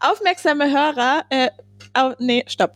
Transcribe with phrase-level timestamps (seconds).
[0.00, 1.50] Aufmerksame Hörer, äh,
[1.98, 2.74] oh, nee, stopp.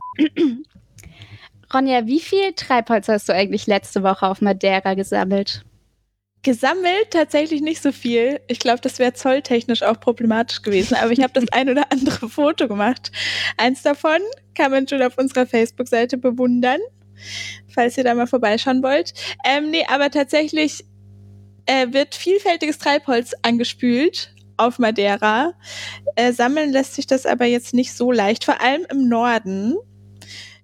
[1.72, 5.64] Ronja, wie viel Treibholz hast du eigentlich letzte Woche auf Madeira gesammelt?
[6.43, 8.40] Gesammelt tatsächlich nicht so viel.
[8.48, 12.29] Ich glaube, das wäre zolltechnisch auch problematisch gewesen, aber ich habe das ein oder andere
[12.29, 13.12] Foto gemacht.
[13.57, 14.18] Eins davon
[14.54, 16.80] kann man schon auf unserer Facebook-Seite bewundern,
[17.68, 19.14] falls ihr da mal vorbeischauen wollt.
[19.46, 20.84] Ähm, nee, aber tatsächlich
[21.66, 25.55] äh, wird vielfältiges Treibholz angespült auf Madeira.
[26.16, 29.76] Äh, sammeln lässt sich das aber jetzt nicht so leicht, vor allem im Norden.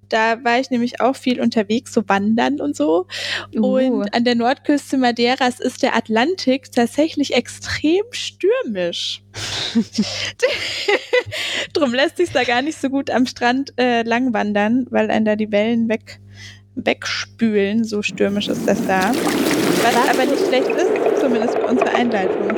[0.09, 3.07] Da war ich nämlich auch viel unterwegs, so wandern und so.
[3.55, 4.01] Uh.
[4.01, 9.23] Und an der Nordküste Madeiras ist der Atlantik tatsächlich extrem stürmisch.
[11.75, 15.27] Drum lässt sich da gar nicht so gut am Strand äh, lang wandern, weil einen
[15.27, 16.21] da die Wellen weg,
[16.75, 17.85] wegspülen.
[17.85, 19.13] So stürmisch ist das da.
[19.83, 22.49] Was aber nicht schlecht ist, zumindest für unsere Einleitung.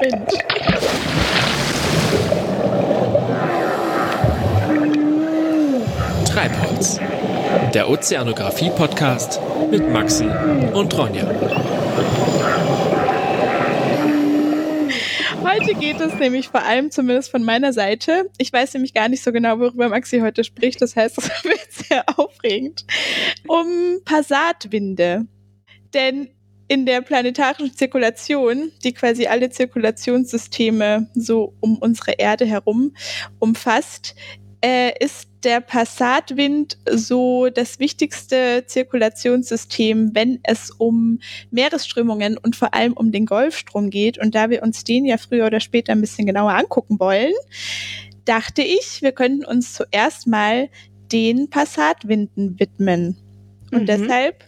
[0.00, 0.28] Wind.
[6.28, 6.98] Treibholz,
[7.72, 10.24] der Ozeanographie-Podcast mit Maxi
[10.72, 11.24] und Ronja.
[15.44, 19.22] Heute geht es nämlich vor allem, zumindest von meiner Seite, ich weiß nämlich gar nicht
[19.22, 22.84] so genau, worüber Maxi heute spricht, das heißt, es wird sehr aufregend,
[23.46, 25.26] um Passatwinde.
[25.94, 26.33] Denn
[26.68, 32.94] in der planetarischen Zirkulation, die quasi alle Zirkulationssysteme so um unsere Erde herum
[33.38, 34.14] umfasst,
[34.64, 41.18] äh, ist der Passatwind so das wichtigste Zirkulationssystem, wenn es um
[41.50, 44.16] Meeresströmungen und vor allem um den Golfstrom geht.
[44.16, 47.34] Und da wir uns den ja früher oder später ein bisschen genauer angucken wollen,
[48.24, 50.70] dachte ich, wir könnten uns zuerst mal
[51.12, 53.18] den Passatwinden widmen.
[53.70, 53.86] Und mhm.
[53.86, 54.44] deshalb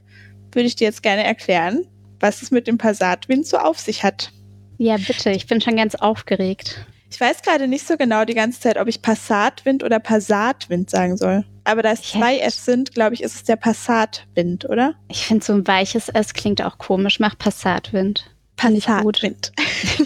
[0.53, 1.87] würde ich dir jetzt gerne erklären,
[2.21, 4.33] was es mit dem Passatwind so auf sich hat.
[4.79, 6.87] Ja, bitte, ich bin schon ganz aufgeregt.
[7.11, 11.17] Ich weiß gerade nicht so genau die ganze Zeit, ob ich Passatwind oder Passatwind sagen
[11.17, 11.45] soll.
[11.65, 14.95] Aber da es zwei S sind, glaube ich, ist es der Passatwind, oder?
[15.09, 17.19] Ich finde so ein weiches S klingt auch komisch.
[17.21, 18.31] Mach Passatwind.
[18.57, 19.53] Passatwind.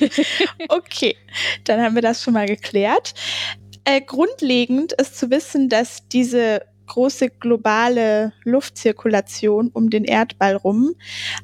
[0.68, 1.16] okay,
[1.64, 3.14] dann haben wir das schon mal geklärt.
[3.84, 10.94] Äh, grundlegend ist zu wissen, dass diese große globale Luftzirkulation um den Erdball rum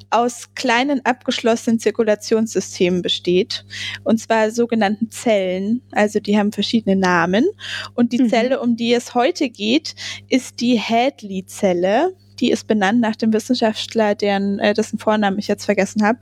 [0.09, 3.65] aus kleinen abgeschlossenen Zirkulationssystemen besteht.
[4.03, 5.81] Und zwar sogenannten Zellen.
[5.91, 7.45] Also die haben verschiedene Namen.
[7.95, 8.29] Und die mhm.
[8.29, 9.95] Zelle, um die es heute geht,
[10.27, 12.13] ist die Hadley-Zelle.
[12.39, 16.19] Die ist benannt nach dem Wissenschaftler, deren, äh, dessen Vornamen ich jetzt vergessen habe.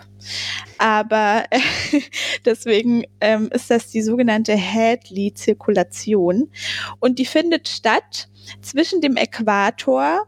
[0.78, 1.59] Aber äh,
[2.46, 6.50] deswegen ähm, ist das die sogenannte Hadley-Zirkulation.
[7.00, 8.30] Und die findet statt
[8.62, 10.26] zwischen dem Äquator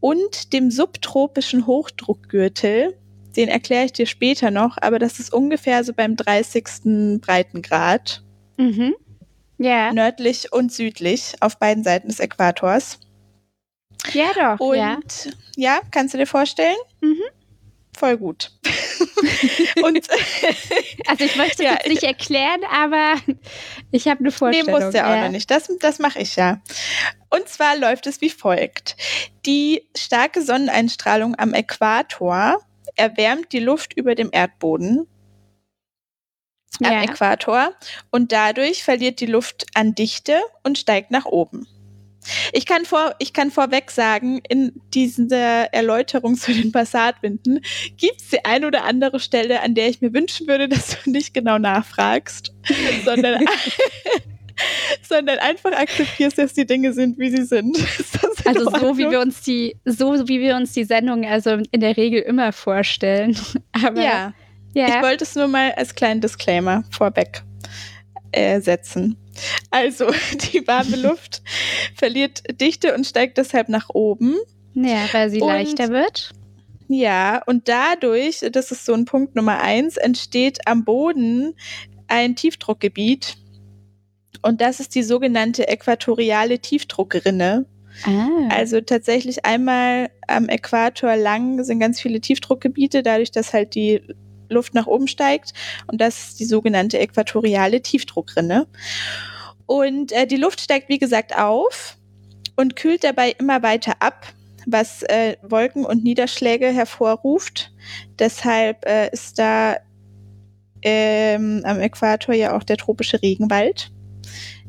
[0.00, 2.96] und dem subtropischen Hochdruckgürtel.
[3.36, 7.20] Den erkläre ich dir später noch, aber das ist ungefähr so beim 30.
[7.20, 8.22] Breitengrad.
[8.56, 8.94] Mhm.
[9.58, 9.92] Ja.
[9.92, 13.00] Nördlich und südlich auf beiden Seiten des Äquators.
[14.12, 14.60] Ja, doch.
[14.60, 14.98] Und ja,
[15.56, 16.76] ja kannst du dir vorstellen?
[17.00, 17.22] Mhm.
[17.96, 18.52] Voll gut.
[19.82, 20.08] und
[21.08, 23.14] also ich möchte ja, jetzt nicht erklären, aber
[23.90, 24.66] ich habe eine Vorstellung.
[24.66, 25.50] Nee, musst du ja auch noch nicht.
[25.50, 26.60] Das, das mache ich ja.
[27.28, 28.96] Und zwar läuft es wie folgt.
[29.46, 32.60] Die starke Sonneneinstrahlung am Äquator
[32.94, 35.08] erwärmt die Luft über dem Erdboden
[36.84, 37.02] am ja.
[37.02, 37.72] Äquator
[38.10, 41.66] und dadurch verliert die Luft an Dichte und steigt nach oben.
[42.52, 47.60] Ich kann, vor, ich kann vorweg sagen, in dieser Erläuterung zu den Passatwinden
[47.96, 51.10] gibt es die ein oder andere Stelle, an der ich mir wünschen würde, dass du
[51.10, 52.54] nicht genau nachfragst,
[53.04, 53.44] sondern,
[55.02, 57.78] sondern einfach akzeptierst, dass die Dinge sind, wie sie sind.
[58.44, 61.98] Also so wie wir uns die, so wie wir uns die Sendung also in der
[61.98, 63.36] Regel immer vorstellen.
[63.72, 64.32] Aber ja.
[64.74, 64.88] ja.
[64.88, 67.42] Ich wollte es nur mal als kleinen Disclaimer vorweg
[68.32, 69.18] äh, setzen.
[69.70, 70.06] Also
[70.52, 71.42] die warme Luft
[71.94, 74.36] verliert Dichte und steigt deshalb nach oben.
[74.74, 76.32] Ja, weil sie und, leichter wird.
[76.88, 81.54] Ja, und dadurch, das ist so ein Punkt Nummer eins, entsteht am Boden
[82.06, 83.36] ein Tiefdruckgebiet.
[84.42, 87.66] Und das ist die sogenannte äquatoriale Tiefdruckrinne.
[88.04, 88.28] Ah.
[88.50, 94.02] Also tatsächlich einmal am Äquator lang sind ganz viele Tiefdruckgebiete, dadurch, dass halt die
[94.48, 95.52] Luft nach oben steigt.
[95.86, 98.66] Und das ist die sogenannte äquatoriale Tiefdruckrinne.
[99.66, 101.96] Und äh, die Luft steigt, wie gesagt, auf
[102.56, 104.26] und kühlt dabei immer weiter ab,
[104.66, 107.72] was äh, Wolken und Niederschläge hervorruft.
[108.18, 109.76] Deshalb äh, ist da
[110.82, 113.90] ähm, am Äquator ja auch der tropische Regenwald,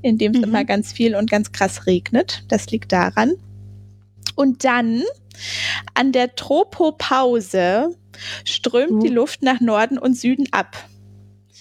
[0.02, 0.44] in dem es mhm.
[0.44, 2.44] immer ganz viel und ganz krass regnet.
[2.48, 3.34] Das liegt daran.
[4.36, 5.04] Und dann
[5.94, 7.96] an der Tropopause
[8.46, 9.00] strömt uh.
[9.00, 10.78] die Luft nach Norden und Süden ab.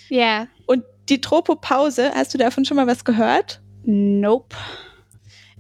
[0.09, 0.49] Ja.
[0.67, 3.61] Und die Tropopause, hast du davon schon mal was gehört?
[3.85, 4.57] Nope.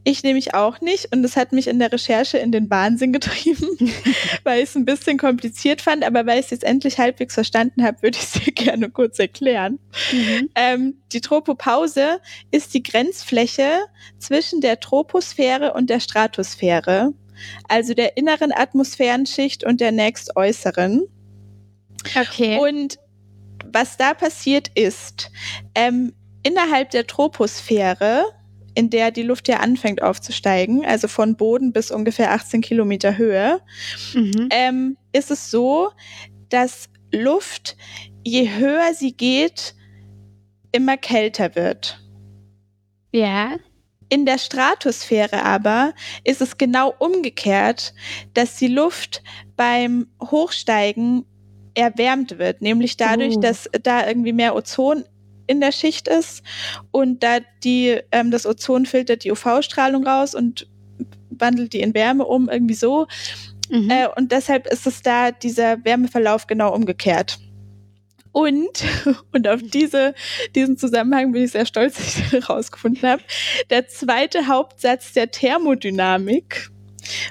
[0.05, 3.77] Ich nämlich auch nicht und das hat mich in der Recherche in den Wahnsinn getrieben,
[4.43, 7.83] weil ich es ein bisschen kompliziert fand, aber weil ich es jetzt endlich halbwegs verstanden
[7.85, 9.79] habe, würde ich es dir gerne kurz erklären.
[10.12, 10.50] Mhm.
[10.55, 13.69] Ähm, die Tropopause ist die Grenzfläche
[14.19, 17.12] zwischen der Troposphäre und der Stratosphäre,
[17.69, 21.06] also der inneren Atmosphärenschicht und der nächstäußeren.
[22.17, 22.58] Okay.
[22.58, 22.99] Und
[23.64, 25.31] was da passiert ist,
[25.75, 28.25] ähm, innerhalb der Troposphäre,
[28.75, 33.61] in der die Luft ja anfängt aufzusteigen, also von Boden bis ungefähr 18 Kilometer Höhe,
[34.14, 34.49] mhm.
[34.50, 35.90] ähm, ist es so,
[36.49, 37.76] dass Luft,
[38.25, 39.75] je höher sie geht,
[40.73, 42.00] immer kälter wird.
[43.12, 43.56] Ja.
[44.08, 45.93] In der Stratosphäre aber
[46.25, 47.94] ist es genau umgekehrt,
[48.34, 49.22] dass die Luft
[49.56, 51.26] beim Hochsteigen
[51.75, 53.40] erwärmt wird, nämlich dadurch, uh.
[53.40, 55.05] dass da irgendwie mehr Ozon
[55.46, 56.43] in der Schicht ist
[56.90, 60.69] und da die ähm, das Ozon filtert die UV-Strahlung raus und
[61.31, 63.06] wandelt die in Wärme um, irgendwie so.
[63.70, 63.90] Mhm.
[63.90, 67.38] Äh, und deshalb ist es da dieser Wärmeverlauf genau umgekehrt.
[68.38, 68.85] Und,
[69.32, 70.14] und auf diese,
[70.55, 73.23] diesen Zusammenhang bin ich sehr stolz, dass ich herausgefunden habe.
[73.69, 76.70] Der zweite Hauptsatz der Thermodynamik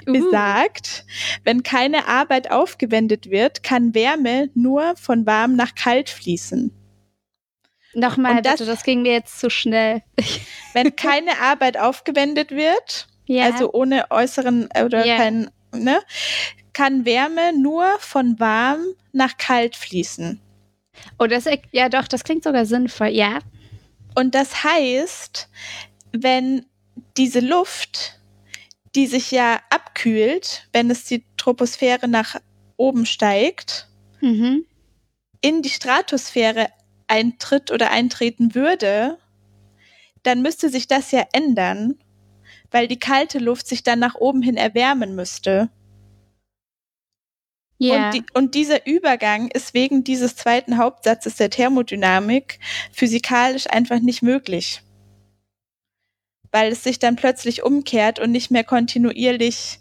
[0.06, 0.12] uh.
[0.12, 1.06] besagt,
[1.44, 6.74] wenn keine Arbeit aufgewendet wird, kann Wärme nur von warm nach kalt fließen.
[7.94, 10.02] Nochmal, das, bitte, das ging mir jetzt zu schnell.
[10.74, 13.46] wenn keine Arbeit aufgewendet wird, ja.
[13.46, 15.16] also ohne äußeren oder ja.
[15.16, 16.00] kein, ne,
[16.74, 20.42] kann Wärme nur von warm nach kalt fließen.
[21.18, 23.38] Oh, das, ja doch, das klingt sogar sinnvoll, ja.
[24.14, 25.48] Und das heißt,
[26.12, 26.66] wenn
[27.16, 28.18] diese Luft
[28.94, 32.36] die sich ja abkühlt, wenn es die Troposphäre nach
[32.76, 33.88] oben steigt,
[34.20, 34.64] mhm.
[35.40, 36.68] in die Stratosphäre
[37.06, 39.18] eintritt oder eintreten würde,
[40.22, 41.96] dann müsste sich das ja ändern,
[42.70, 45.70] weil die kalte Luft sich dann nach oben hin erwärmen müsste.
[47.80, 48.06] Yeah.
[48.06, 52.58] Und, die, und dieser Übergang ist wegen dieses zweiten Hauptsatzes der Thermodynamik
[52.92, 54.82] physikalisch einfach nicht möglich
[56.52, 59.78] weil es sich dann plötzlich umkehrt und nicht mehr kontinuierlich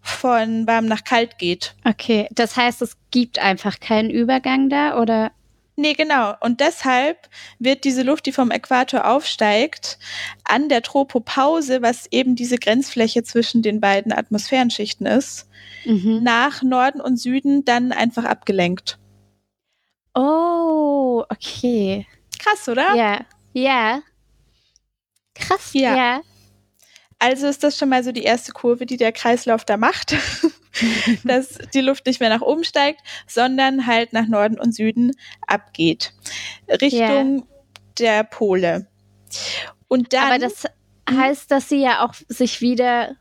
[0.00, 1.74] von warm nach kalt geht.
[1.84, 5.32] Okay, das heißt, es gibt einfach keinen Übergang da oder?
[5.78, 6.34] Nee, genau.
[6.40, 7.28] Und deshalb
[7.58, 9.98] wird diese Luft, die vom Äquator aufsteigt,
[10.44, 15.48] an der Tropopause, was eben diese Grenzfläche zwischen den beiden Atmosphärenschichten ist,
[15.86, 16.22] mhm.
[16.22, 18.98] nach Norden und Süden dann einfach abgelenkt.
[20.14, 22.06] Oh, okay.
[22.38, 22.94] Krass, oder?
[22.94, 23.20] Ja.
[23.52, 24.02] Ja.
[25.34, 25.96] Krass, ja.
[25.96, 26.20] ja.
[27.18, 30.14] Also ist das schon mal so die erste Kurve, die der Kreislauf da macht,
[31.24, 35.12] dass die Luft nicht mehr nach oben steigt, sondern halt nach Norden und Süden
[35.46, 36.12] abgeht.
[36.68, 37.44] Richtung ja.
[37.98, 38.86] der Pole.
[39.88, 40.64] Und dann, Aber das
[41.08, 43.16] heißt, dass sie ja auch sich wieder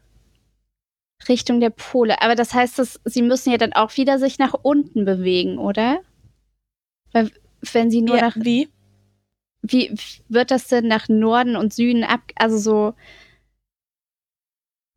[1.28, 2.22] Richtung der Pole.
[2.22, 6.00] Aber das heißt, dass sie müssen ja dann auch wieder sich nach unten bewegen, oder?
[7.12, 7.32] Weil
[7.74, 8.70] wenn sie nur ja, nach wie?
[9.72, 9.96] wie
[10.30, 12.94] wird das denn nach Norden und Süden ab, also so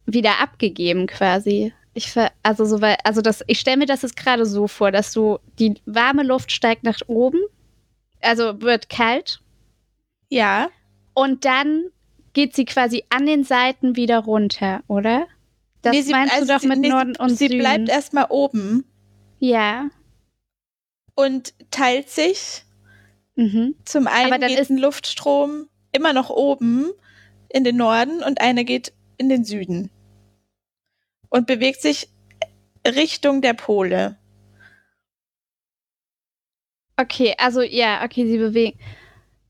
[0.06, 1.72] wieder abgegeben quasi?
[1.94, 4.92] Ich ver, also so weil, also das, ich stelle mir das jetzt gerade so vor,
[4.92, 7.40] dass du die warme Luft steigt nach oben,
[8.20, 9.40] also wird kalt.
[10.28, 10.68] Ja.
[11.14, 11.84] Und dann
[12.32, 15.26] geht sie quasi an den Seiten wieder runter, oder?
[15.88, 17.52] Das nee, sie, meinst also du doch mit nee, Norden und sie Süden.
[17.52, 18.84] Sie bleibt erstmal oben.
[19.38, 19.88] Ja.
[21.14, 22.64] Und teilt sich
[23.38, 23.76] Mhm.
[23.84, 26.90] Zum einen Aber dann geht ist ein Luftstrom immer noch oben
[27.48, 29.90] in den Norden und einer geht in den Süden
[31.28, 32.08] und bewegt sich
[32.84, 34.16] Richtung der Pole.
[36.96, 38.76] Okay, also ja, okay, sie bewegen.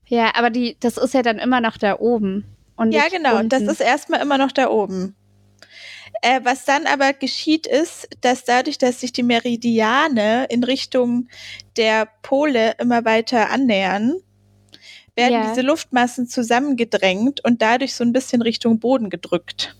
[0.05, 2.45] Ja, aber die, das ist ja dann immer noch da oben.
[2.75, 3.49] Und ja, genau, unten.
[3.49, 5.15] das ist erstmal immer noch da oben.
[6.21, 11.27] Äh, was dann aber geschieht, ist, dass dadurch, dass sich die Meridiane in Richtung
[11.77, 14.15] der Pole immer weiter annähern,
[15.15, 15.49] werden ja.
[15.49, 19.75] diese Luftmassen zusammengedrängt und dadurch so ein bisschen Richtung Boden gedrückt.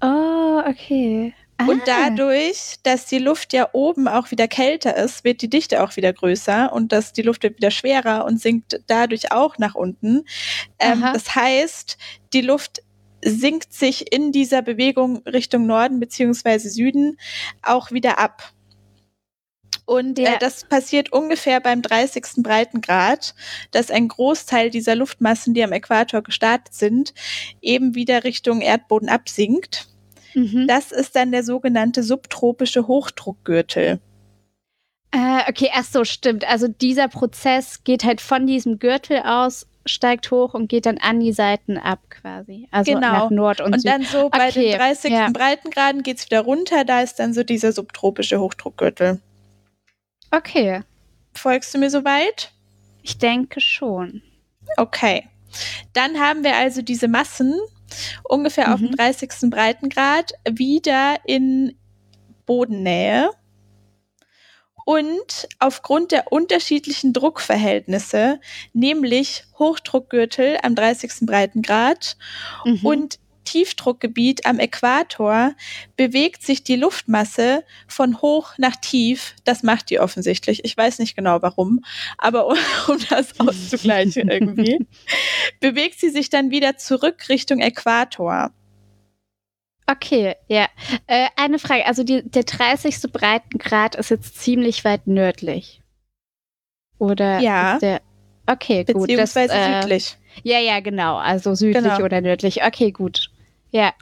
[0.00, 1.34] Oh, okay.
[1.60, 1.66] Ah.
[1.66, 5.96] Und dadurch, dass die Luft ja oben auch wieder kälter ist, wird die Dichte auch
[5.96, 10.24] wieder größer und dass die Luft wird wieder schwerer und sinkt dadurch auch nach unten.
[10.78, 11.98] Ähm, das heißt,
[12.32, 12.82] die Luft
[13.24, 17.18] sinkt sich in dieser Bewegung Richtung Norden beziehungsweise Süden
[17.62, 18.52] auch wieder ab.
[19.90, 20.34] Und äh, ja.
[20.34, 22.44] äh, das passiert ungefähr beim 30.
[22.44, 23.34] Breitengrad,
[23.72, 27.12] dass ein Großteil dieser Luftmassen, die am Äquator gestartet sind,
[27.60, 29.88] eben wieder Richtung Erdboden absinkt.
[30.34, 30.66] Mhm.
[30.68, 33.98] Das ist dann der sogenannte subtropische Hochdruckgürtel.
[35.12, 36.48] Äh, okay, ach so, stimmt.
[36.48, 41.20] Also dieser Prozess geht halt von diesem Gürtel aus steigt hoch und geht dann an
[41.20, 42.68] die Seiten ab quasi.
[42.70, 43.12] Also Genau.
[43.12, 43.90] nach Nord und, Und Süd.
[43.90, 45.12] dann so bei Okay, den 30.
[45.12, 45.28] ja.
[45.30, 49.20] Breitengraden geht es wieder runter, da ist dann so dieser subtropische Hochdruckgürtel.
[50.30, 50.82] Okay,
[51.34, 52.52] Folgst du mir soweit?
[53.02, 54.22] ich denke schon.
[54.76, 55.26] Okay.
[55.94, 57.54] Dann haben wir also diese Massen
[58.24, 58.96] ungefähr auf dem Mhm.
[58.96, 59.50] 30.
[59.50, 61.76] Breitengrad wieder in
[62.46, 63.30] Bodennähe.
[64.84, 68.40] Und aufgrund der unterschiedlichen Druckverhältnisse,
[68.72, 71.26] nämlich Hochdruckgürtel am 30.
[71.26, 72.16] Breitengrad
[72.64, 72.80] Mhm.
[72.84, 75.54] und Tiefdruckgebiet am Äquator
[75.96, 79.34] bewegt sich die Luftmasse von hoch nach tief.
[79.44, 80.64] Das macht die offensichtlich.
[80.64, 81.84] Ich weiß nicht genau warum,
[82.16, 82.56] aber um,
[82.88, 84.86] um das auszugleichen irgendwie,
[85.58, 88.52] bewegt sie sich dann wieder zurück Richtung Äquator.
[89.90, 90.66] Okay, ja.
[91.06, 93.10] Äh, eine Frage, also die, der 30.
[93.12, 95.82] Breitengrad ist jetzt ziemlich weit nördlich.
[96.98, 97.74] Oder Ja.
[97.74, 98.00] ist der
[98.46, 98.94] Okay, gut.
[98.94, 99.02] Das,
[99.34, 100.16] Beziehungsweise äh, südlich.
[100.42, 101.16] Ja, ja, genau.
[101.16, 102.02] Also südlich Genau.
[102.04, 102.64] oder nördlich.
[102.64, 103.30] Okay, gut.
[103.70, 103.92] Ja.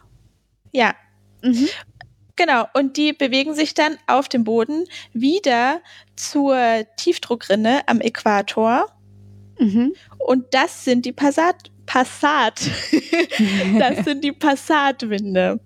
[0.72, 0.94] Ja,
[1.42, 1.68] Mhm.
[2.36, 2.64] genau.
[2.74, 5.80] Und die bewegen sich dann auf dem Boden wieder
[6.16, 6.58] zur
[6.96, 8.86] Tiefdruckrinne am Äquator.
[9.58, 9.94] Mhm.
[10.18, 11.70] Und das sind die Passat.
[11.86, 12.60] Passat.
[13.78, 15.60] Das sind die Passatwinde.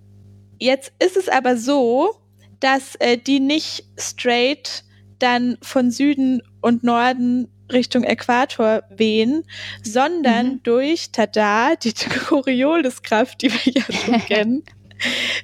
[0.63, 2.15] Jetzt ist es aber so,
[2.61, 4.85] dass äh, die nicht straight
[5.19, 9.43] dann von Süden und Norden Richtung Äquator wehen,
[9.83, 10.63] sondern Mhm.
[10.63, 11.93] durch Tada, die
[12.29, 14.63] Corioliskraft, die wir ja schon kennen,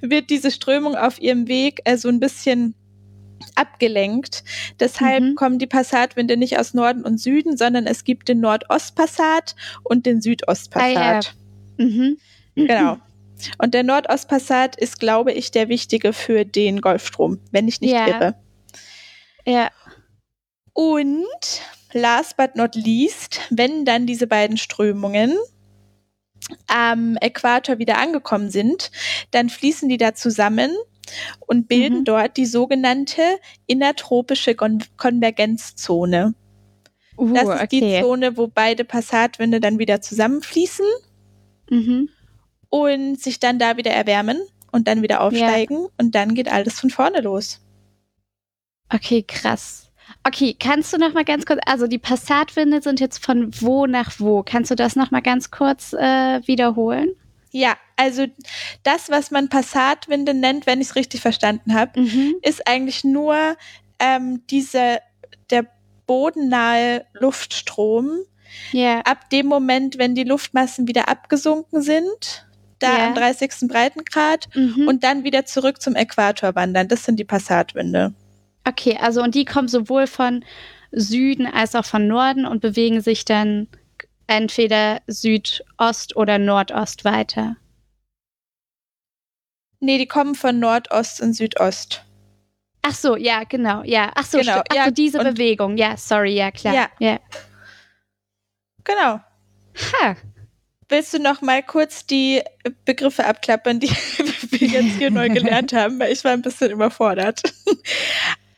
[0.02, 2.74] wird diese Strömung auf ihrem Weg äh, so ein bisschen
[3.56, 4.44] abgelenkt.
[4.78, 5.34] Deshalb Mhm.
[5.34, 10.20] kommen die Passatwinde nicht aus Norden und Süden, sondern es gibt den Nordostpassat und den
[10.22, 11.34] Südostpassat.
[11.76, 12.18] Mhm.
[12.54, 12.98] Genau.
[13.58, 18.06] Und der Nordostpassat ist, glaube ich, der wichtige für den Golfstrom, wenn ich nicht Ja.
[18.06, 18.34] irre.
[19.46, 19.70] Ja.
[20.72, 21.26] Und
[21.92, 25.36] last but not least, wenn dann diese beiden Strömungen
[26.66, 28.90] am Äquator wieder angekommen sind,
[29.32, 30.70] dann fließen die da zusammen
[31.46, 32.04] und bilden Mhm.
[32.04, 33.22] dort die sogenannte
[33.66, 36.34] innertropische Kon Konvergenzzone.
[37.16, 38.00] Uh, Das ist die okay.
[38.02, 40.86] Zone, wo beide Passatwinde dann wieder zusammenfließen
[41.70, 42.08] Mhm.
[42.68, 44.38] Und sich dann da wieder erwärmen
[44.72, 47.60] und dann wieder aufsteigen und dann geht alles von vorne los.
[48.92, 49.90] Okay, krass.
[50.26, 54.12] Okay, kannst du noch mal ganz kurz, also die Passatwinde sind jetzt von wo nach
[54.18, 54.42] wo?
[54.42, 57.10] Kannst du das noch mal ganz kurz äh, wiederholen?
[57.50, 58.26] Ja, also
[58.82, 62.34] das, was man Passatwinde nennt, wenn ich es richtig verstanden habe, Mhm.
[62.42, 63.56] ist eigentlich nur
[63.98, 64.98] ähm, diese,
[65.50, 65.66] der
[66.06, 68.10] bodennahe Luftstrom.
[68.72, 69.00] Ja.
[69.00, 72.46] Ab dem Moment, wenn die Luftmassen wieder abgesunken sind,
[72.78, 73.06] da Ja.
[73.08, 73.68] am 30.
[73.68, 74.86] Breitengrad Mhm.
[74.88, 76.88] und dann wieder zurück zum Äquator wandern.
[76.88, 78.14] Das sind die Passatwinde.
[78.66, 80.44] Okay, also und die kommen sowohl von
[80.92, 83.68] Süden als auch von Norden und bewegen sich dann
[84.26, 87.56] entweder Südost oder Nordost weiter.
[89.80, 92.04] Nee, die kommen von Nordost und Südost.
[92.82, 94.10] Ach so, ja, genau, ja.
[94.14, 96.74] Ach so, Genau, ach ja, so diese Bewegung, ja, sorry, ja, klar.
[96.74, 96.88] Ja.
[96.98, 97.18] ja.
[98.84, 99.20] Genau.
[99.92, 100.16] Ha.
[100.88, 102.40] Willst du noch mal kurz die
[102.84, 103.90] Begriffe abklappern, die
[104.50, 107.42] wir jetzt hier neu gelernt haben, weil ich war ein bisschen überfordert.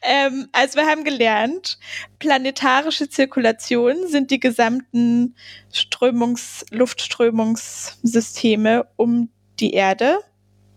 [0.03, 1.79] ähm, also wir haben gelernt,
[2.21, 5.35] planetarische Zirkulation sind die gesamten
[5.73, 10.19] Strömungs Luftströmungssysteme um die Erde.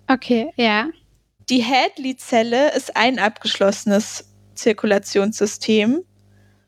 [0.07, 0.87] Okay, ja.
[1.49, 6.03] Die Hadley-Zelle ist ein abgeschlossenes Zirkulationssystem.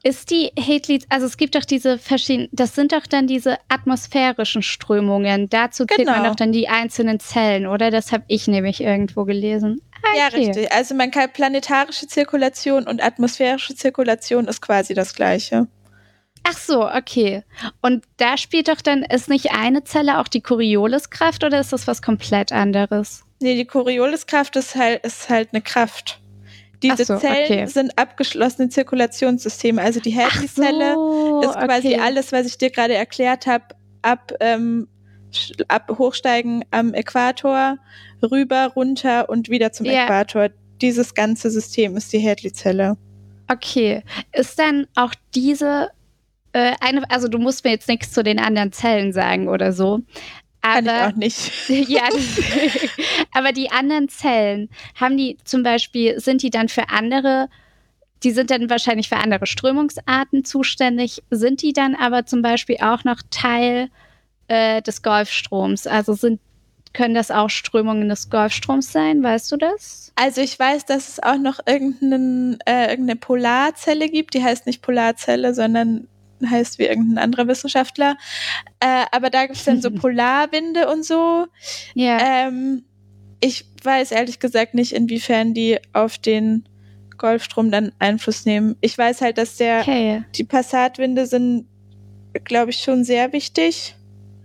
[0.08, 4.62] Ist die Hadley, also es gibt doch diese verschiedenen, das sind doch dann diese atmosphärischen
[4.62, 5.50] Strömungen.
[5.50, 6.30] Dazu zählt man Genau.
[6.30, 7.90] doch dann die einzelnen Zellen, oder?
[7.90, 9.82] Das habe ich nämlich irgendwo gelesen.
[10.04, 10.46] Ah, Ja, okay.
[10.46, 10.72] richtig.
[10.72, 15.66] Also man kann planetarische Zirkulation und atmosphärische Zirkulation ist quasi das gleiche.
[16.48, 17.42] Ach so, okay.
[17.82, 21.88] Und da spielt doch dann, ist nicht eine Zelle auch die Corioliskraft oder ist das
[21.88, 23.24] was komplett anderes?
[23.40, 26.20] Nee, die Corioliskraft ist halt, ist halt eine Kraft.
[26.92, 27.66] Diese so, Zellen okay.
[27.68, 29.82] sind abgeschlossene Zirkulationssysteme.
[29.82, 32.00] Also die Hadley-Zelle so, ist quasi okay.
[32.00, 33.66] alles, was ich dir gerade erklärt habe,
[34.02, 34.88] ab, ähm,
[35.68, 37.78] ab Hochsteigen am Äquator,
[38.22, 40.06] rüber, runter und wieder zum Ja.
[40.06, 40.50] Äquator.
[40.82, 42.98] Dieses ganze System ist die Hadley-Zelle.
[43.52, 44.04] Okay.
[44.34, 45.90] Ist dann auch diese
[46.56, 50.00] äh, eine, also du musst mir jetzt nichts zu den anderen Zellen sagen oder so.
[50.66, 51.52] Kann ich Aber auch nicht.
[51.70, 52.04] ja,
[53.34, 57.50] aber die anderen Zellen, haben die zum Beispiel, sind die dann für andere,
[58.24, 63.04] die sind dann wahrscheinlich für andere Strömungsarten zuständig, sind die dann aber zum Beispiel auch
[63.04, 63.90] noch Teil
[64.48, 65.86] äh, des Golfstroms?
[65.88, 66.40] Also sind,
[66.94, 69.22] können das auch Strömungen des Golfstroms sein?
[69.22, 70.12] Weißt du das?
[70.16, 74.82] Also ich weiß, dass es auch noch irgendeinen, äh, irgendeine Polarzelle gibt, die heißt nicht
[74.82, 76.08] Polarzelle, sondern
[76.50, 78.18] heißt wie irgendein anderer Wissenschaftler.
[78.80, 81.48] Äh, aber da gibt es dann so Polarwinde und so.
[81.94, 82.48] Ja.
[82.48, 82.84] Ähm,
[83.42, 86.68] ich weiß ehrlich gesagt nicht, inwiefern die auf den
[87.18, 88.76] Golfstrom dann Einfluss nehmen.
[88.82, 90.24] Ich weiß halt, dass der okay.
[90.36, 91.68] die Passatwinde sind,
[92.44, 93.96] glaube ich, schon sehr wichtig.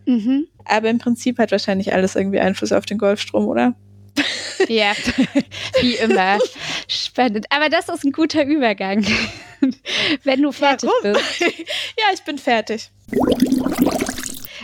[0.07, 0.47] Mhm.
[0.65, 3.75] Aber im Prinzip hat wahrscheinlich alles irgendwie Einfluss auf den Golfstrom, oder?
[4.69, 4.93] Ja,
[5.81, 6.39] wie immer.
[6.89, 7.47] Spannend.
[7.51, 9.05] Aber das ist ein guter Übergang,
[10.25, 11.15] wenn du fertig Warum?
[11.15, 11.41] bist.
[11.41, 12.91] ja, ich bin fertig.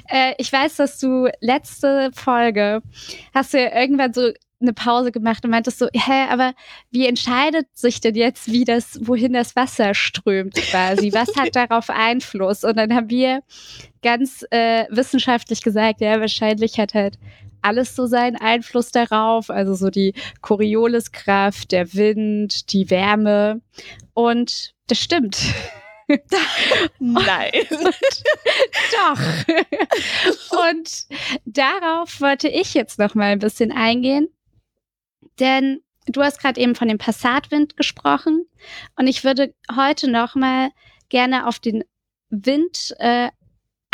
[0.08, 2.82] Äh, ich weiß, dass du letzte Folge
[3.34, 6.54] hast du ja irgendwann so eine Pause gemacht und meintest so, hä, aber
[6.90, 11.12] wie entscheidet sich denn jetzt, wie das, wohin das Wasser strömt quasi?
[11.12, 12.64] Was hat darauf Einfluss?
[12.64, 13.42] Und dann haben wir
[14.02, 17.18] ganz äh, wissenschaftlich gesagt, ja, wahrscheinlich hat halt
[17.66, 23.60] alles so seinen Einfluss darauf, also so die Corioliskraft, der Wind, die Wärme.
[24.14, 25.38] Und das stimmt.
[27.00, 27.50] Nein.
[28.92, 29.20] Doch.
[30.68, 31.06] Und
[31.44, 34.28] darauf wollte ich jetzt noch mal ein bisschen eingehen,
[35.40, 38.46] denn du hast gerade eben von dem Passatwind gesprochen
[38.96, 40.70] und ich würde heute noch mal
[41.08, 41.82] gerne auf den
[42.30, 43.30] Wind äh,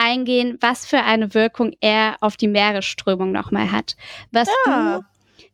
[0.02, 3.96] eingehen, was für eine Wirkung er auf die Meeresströmung noch mal hat.
[4.30, 4.98] Was Ja.
[4.98, 5.04] du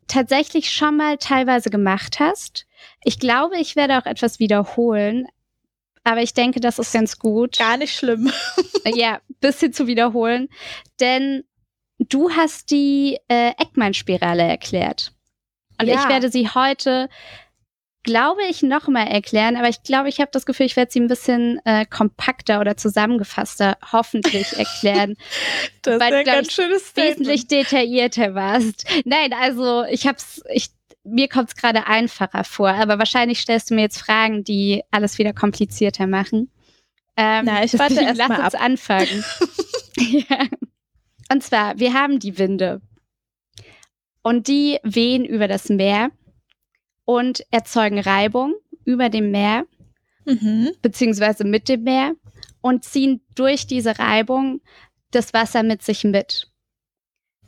[0.06, 2.66] tatsächlich schon mal teilweise gemacht hast.
[3.04, 5.26] Ich glaube, ich werde auch etwas wiederholen,
[6.04, 7.58] aber ich denke, das ist ganz gut.
[7.58, 8.32] Gar nicht schlimm.
[8.86, 10.48] Ja, bisschen zu wiederholen.
[11.00, 11.44] Denn
[11.98, 15.12] du hast die äh, Eckmann-Spirale erklärt.
[15.80, 16.00] Und Ja.
[16.00, 17.08] ich werde sie heute,
[18.02, 19.56] glaube ich, nochmal erklären.
[19.56, 22.76] Aber ich glaube, ich habe das Gefühl, ich werde sie ein bisschen äh, kompakter oder
[22.76, 25.16] zusammengefasster hoffentlich erklären.
[25.82, 27.18] Das Weil, ist ein glaub ganz ich, schönes Statement.
[27.20, 28.86] wesentlich detaillierter warst.
[29.04, 30.68] Nein, also ich hab's, ich,
[31.04, 35.18] mir kommt es gerade einfacher vor, aber wahrscheinlich stellst du mir jetzt Fragen, die alles
[35.18, 36.50] wieder komplizierter machen.
[37.16, 39.24] Ähm, Na, ich warte erst lass uns anfangen.
[39.96, 40.46] ja.
[41.30, 42.80] Und zwar, wir haben die Winde.
[44.22, 46.10] Und die wehen über das Meer
[47.08, 49.64] und erzeugen Reibung über dem Meer
[50.26, 50.72] Mhm.
[50.82, 52.14] beziehungsweise mit dem Meer
[52.60, 54.60] und ziehen durch diese Reibung
[55.10, 56.50] das Wasser mit sich mit.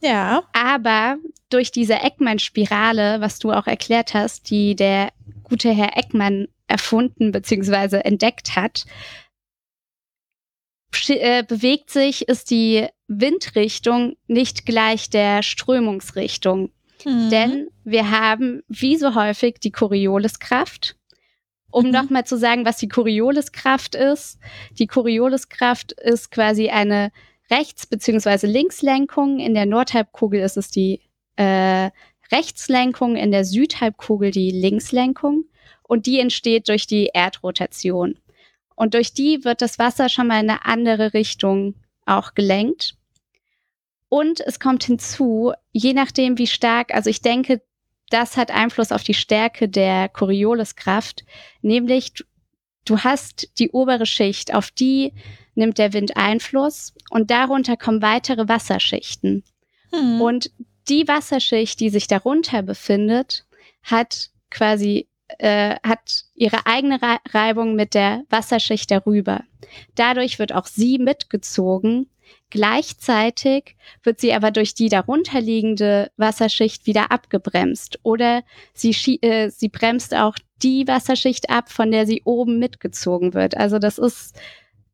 [0.00, 0.44] Ja.
[0.54, 1.18] Aber
[1.50, 7.98] durch diese Eckmann-Spirale, was du auch erklärt hast, die der gute Herr Eckmann erfunden bzw.
[7.98, 8.86] entdeckt hat,
[11.08, 16.72] äh, bewegt sich, ist die Windrichtung nicht gleich der Strömungsrichtung.
[17.04, 17.30] Mhm.
[17.30, 20.96] Denn wir haben, wie so häufig, die Corioliskraft.
[21.70, 21.90] Um Mhm.
[21.92, 24.38] nochmal zu sagen, was die Corioliskraft ist.
[24.78, 27.12] Die Corioliskraft ist quasi eine
[27.50, 28.46] Rechts- bzw.
[28.46, 29.38] Linkslenkung.
[29.38, 31.00] In der Nordhalbkugel ist es die
[31.36, 31.90] äh,
[32.32, 35.44] Rechtslenkung, in der Südhalbkugel die Linkslenkung.
[35.82, 38.18] Und die entsteht durch die Erdrotation.
[38.76, 41.74] Und durch die wird das Wasser schon mal in eine andere Richtung
[42.06, 42.94] auch gelenkt.
[44.10, 47.62] Und es kommt hinzu, je nachdem, wie stark, also ich denke,
[48.10, 51.24] das hat Einfluss auf die Stärke der Corioliskraft,
[51.62, 52.12] nämlich
[52.84, 55.14] du, hast die obere Schicht, auf die
[55.54, 59.44] nimmt der Wind Einfluss und darunter kommen weitere Wasserschichten.
[59.92, 60.20] Mhm.
[60.20, 60.50] Und
[60.88, 63.46] die Wasserschicht, die sich darunter befindet,
[63.84, 69.42] hat quasi äh, hat ihre eigene Re Reibung mit der Wasserschicht darüber.
[69.94, 72.10] Dadurch wird auch sie mitgezogen.
[72.50, 77.98] Gleichzeitig wird sie aber durch die darunterliegende Wasserschicht wieder abgebremst.
[78.02, 78.42] Oder
[78.74, 78.90] sie,
[79.22, 83.56] äh, sie bremst auch die Wasserschicht ab, von der sie oben mitgezogen wird.
[83.56, 84.38] Also das ist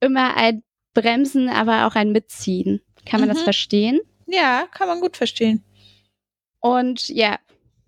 [0.00, 0.62] immer ein
[0.94, 2.80] Bremsen, aber auch ein Mitziehen.
[3.04, 3.44] Kann man das Mhm.
[3.44, 4.00] verstehen?
[4.28, 5.62] ja, kann man gut verstehen.
[6.60, 7.38] Und ja,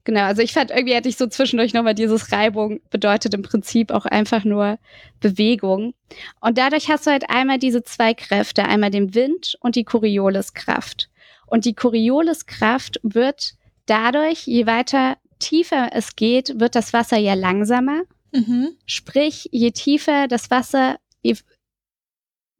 [0.08, 0.22] genau.
[0.22, 4.06] Also ich fand, irgendwie hatte ich so zwischendurch nochmal dieses Reibung bedeutet im Prinzip auch
[4.06, 4.78] einfach nur
[5.20, 5.92] Bewegung.
[6.40, 11.10] Und dadurch hast du halt einmal diese zwei Kräfte, einmal den Wind und die Corioliskraft.
[11.46, 13.52] Und die Corioliskraft wird
[13.84, 18.04] dadurch, je weiter tiefer es geht, wird das Wasser ja langsamer.
[18.32, 18.70] Mhm.
[18.86, 20.96] Sprich, je tiefer das Wasser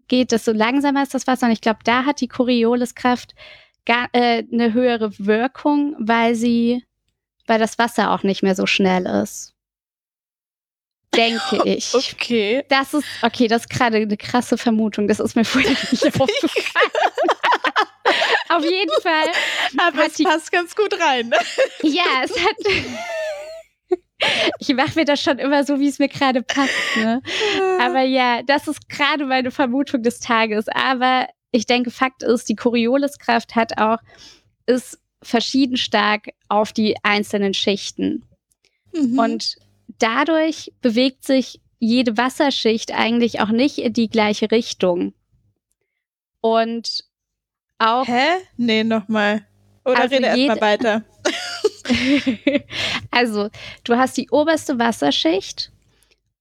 [0.07, 1.47] geht, desto langsamer ist das Wasser.
[1.47, 3.35] Und ich glaube, da hat die Corioliskraft
[3.87, 6.85] gar, äh, eine höhere Wirkung, weil sie,
[7.49, 9.55] weil das Wasser auch nicht mehr so schnell ist.
[11.15, 11.95] Denke ich.
[11.95, 12.65] Okay.
[12.69, 15.09] Das ist, okay, das ist gerade eine krasse Vermutung.
[15.09, 16.91] Das ist mir vorher nicht aufgefallen.
[18.51, 19.31] Auf jeden Fall.
[19.79, 21.31] Aber es die- passt ganz gut rein.
[21.83, 22.57] Ja, es hat.
[24.59, 26.73] ich mache mir das schon immer so, wie es mir gerade passt.
[26.97, 27.23] Ne?
[27.81, 30.67] Aber ja, das ist gerade meine Vermutung des Tages.
[30.69, 33.99] Aber ich denke, Fakt ist, die Corioliskraft hat auch,
[34.67, 38.25] ist verschieden stark auf die einzelnen Schichten.
[38.93, 39.19] Mhm.
[39.19, 39.57] Und
[39.99, 45.15] dadurch bewegt sich jede Wasserschicht eigentlich auch nicht in die gleiche Richtung.
[46.41, 47.05] Und
[47.79, 48.07] auch.
[48.07, 48.39] Hä?
[48.57, 49.47] Nee, nochmal.
[49.85, 51.05] Oder Also rede erstmal weiter.
[53.11, 53.49] also,
[53.85, 55.73] du hast die oberste Wasserschicht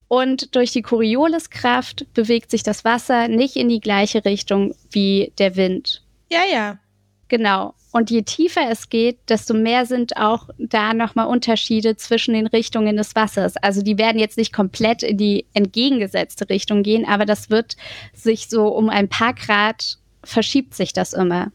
[0.08, 5.56] und durch die Corioliskraft bewegt sich das Wasser nicht in die gleiche Richtung wie der
[5.56, 6.04] Wind.
[6.30, 6.80] Ja, ja.
[7.28, 7.74] Genau.
[7.92, 12.98] Und je tiefer es geht, desto mehr sind auch da nochmal Unterschiede zwischen den Richtungen
[12.98, 13.56] des Wassers.
[13.58, 17.78] Also die werden jetzt nicht komplett in die entgegengesetzte Richtung gehen, aber das wird
[18.14, 21.52] sich so um ein paar Grad verschiebt sich das immer.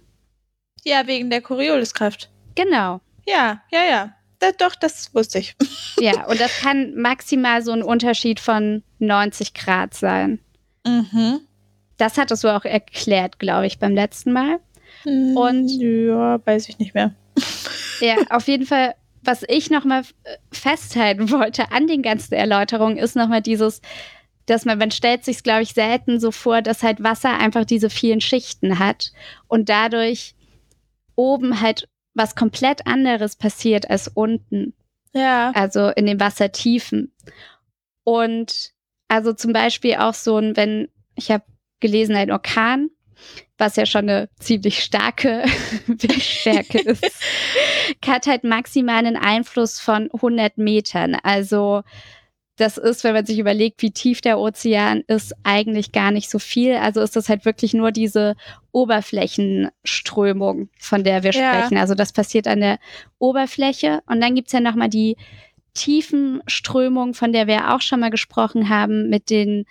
[0.85, 2.31] Ja, wegen der Corioliskraft.
[2.55, 3.01] Genau.
[3.27, 4.15] Ja, ja, ja.
[4.39, 5.55] Da, doch, das wusste ich.
[6.01, 10.41] Ja, und das kann maximal so ein Unterschied von 90 Grad sein.
[10.85, 11.41] Mhm.
[11.97, 14.59] Das hattest du auch erklärt, glaube ich, beim letzten Mal.
[15.05, 17.15] Und- ja, weiß ich nicht mehr.
[18.01, 20.03] Ja, auf jeden Fall, was ich nochmal
[20.53, 23.81] festhalten wollte an den ganzen Erläuterungen, ist nochmal dieses,
[24.47, 27.91] dass man, man stellt sich glaube ich, selten so vor, dass halt Wasser einfach diese
[27.91, 29.13] vielen Schichten hat
[29.49, 30.35] und dadurch
[31.15, 34.75] oben halt was komplett anderes passiert als unten,
[35.15, 35.53] Ja.
[35.55, 37.13] also in den Wassertiefen.
[38.05, 38.73] Und
[39.09, 41.45] also zum Beispiel auch so ein, wenn, ich habe
[41.81, 42.91] gelesen, ein Orkan,
[43.63, 45.45] was ja schon eine ziemlich starke
[45.87, 47.05] Windstärke ist,
[48.05, 51.17] hat halt maximal einen Einfluss von 100 Metern.
[51.23, 51.83] Also
[52.57, 56.39] das ist, wenn man sich überlegt, wie tief der Ozean ist, eigentlich gar nicht so
[56.39, 56.75] viel.
[56.75, 58.37] Also ist das halt wirklich nur diese
[58.73, 61.55] Oberflächenströmung, von der wir Ja.
[61.55, 61.79] sprechen.
[61.79, 62.79] Also das passiert an der
[63.19, 64.01] Oberfläche.
[64.07, 65.17] Und dann gibt's ja nochmal die
[65.75, 69.65] Tiefenströmung, von der wir auch schon mal gesprochen haben, mit den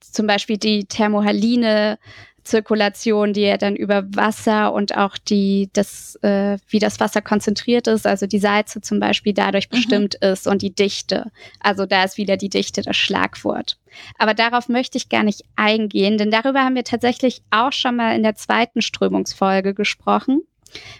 [0.00, 1.98] zum Beispiel die thermohaline
[2.44, 7.86] Zirkulation, die ja dann über Wasser und auch die, das, äh, wie das Wasser konzentriert
[7.86, 9.74] ist, also die Salze zum Beispiel dadurch Mhm.
[9.76, 11.30] bestimmt ist und die Dichte.
[11.60, 13.78] Also da ist wieder die Dichte das Schlagwort.
[14.18, 18.14] Aber darauf möchte ich gar nicht eingehen, denn darüber haben wir tatsächlich auch schon mal
[18.16, 20.42] in der zweiten Strömungsfolge gesprochen.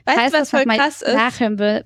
[0.04, 1.14] Weißt Falls du, was voll mal krass ist?
[1.14, 1.85] Nachhören will.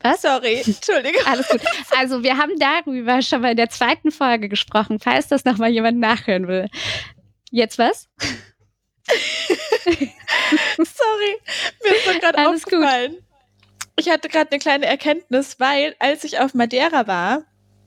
[0.00, 0.20] Was?
[0.22, 1.22] Sorry, Entschuldigung.
[1.26, 1.60] Alles gut.
[1.96, 5.70] Also wir haben darüber schon mal in der zweiten Folge gesprochen, falls das noch mal
[5.70, 6.68] jemand nachhören will.
[7.50, 8.08] Jetzt was?
[10.78, 11.36] Sorry,
[11.84, 12.74] mir ist doch gerade Alles gut.
[12.74, 13.16] aufgefallen.
[13.96, 17.42] Ich hatte gerade eine kleine Erkenntnis, weil als ich auf Madeira war,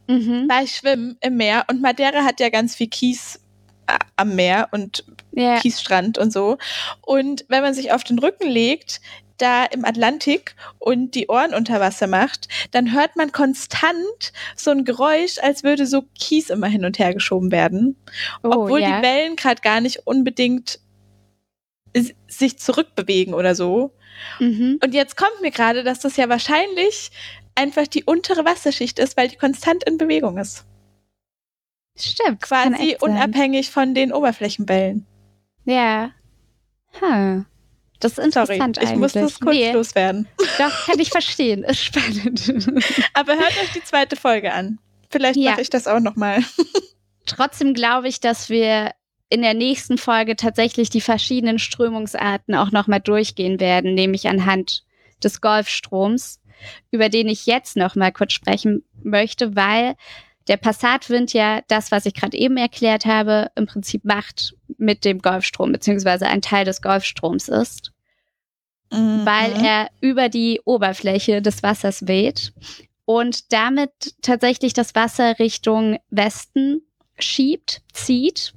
[0.08, 0.47] Mhm.
[0.47, 3.39] war ich schwimmen im Meer und Madeira hat ja ganz viel Kies
[3.88, 5.58] äh, am Meer und Ja.
[5.60, 6.58] Kiesstrand und so.
[7.01, 9.01] Und wenn man sich auf den Rücken legt,
[9.38, 14.86] da im Atlantik und die Ohren unter Wasser macht, dann hört man konstant so ein
[14.86, 17.97] Geräusch, als würde so Kies immer hin und her geschoben werden.
[18.43, 18.97] Oh, obwohl ja.
[19.01, 20.80] die Wellen gerade gar nicht unbedingt
[22.27, 23.91] sich zurückbewegen oder so.
[24.39, 24.79] Mhm.
[24.84, 27.12] Und jetzt kommt mir gerade, dass das ja wahrscheinlich
[27.55, 30.65] einfach die untere Wasserschicht ist, weil die konstant in Bewegung ist.
[31.97, 32.41] Stimmt.
[32.41, 35.05] Quasi unabhängig von den Oberflächenwellen.
[35.63, 36.12] Ja.
[36.99, 37.45] Hm.
[38.01, 38.99] Das ist Sorry, interessant ich eigentlich.
[38.99, 40.27] muss das kurz nee, loswerden.
[40.58, 41.63] doch, kann ich verstehen.
[41.63, 42.53] Ist spannend.
[43.13, 44.79] Aber hört euch die zweite Folge an.
[45.10, 45.51] Vielleicht Ja.
[45.51, 46.43] mache ich das auch nochmal.
[47.25, 48.91] Trotzdem glaube ich, dass wir
[49.29, 54.83] in der nächsten Folge tatsächlich die verschiedenen Strömungsarten auch nochmal durchgehen werden, nämlich anhand
[55.23, 56.41] des Golfstroms,
[56.91, 59.95] über den ich jetzt nochmal kurz sprechen möchte, weil
[60.47, 65.19] der Passatwind ja das, was ich gerade eben erklärt habe, im Prinzip macht mit dem
[65.19, 67.91] Golfstrom, beziehungsweise ein Teil des Golfstroms ist,
[68.91, 69.65] weil Mhm.
[69.65, 72.53] er über die Oberfläche des Wassers weht
[73.05, 76.81] und damit tatsächlich das Wasser Richtung Westen
[77.17, 78.53] schiebt, zieht.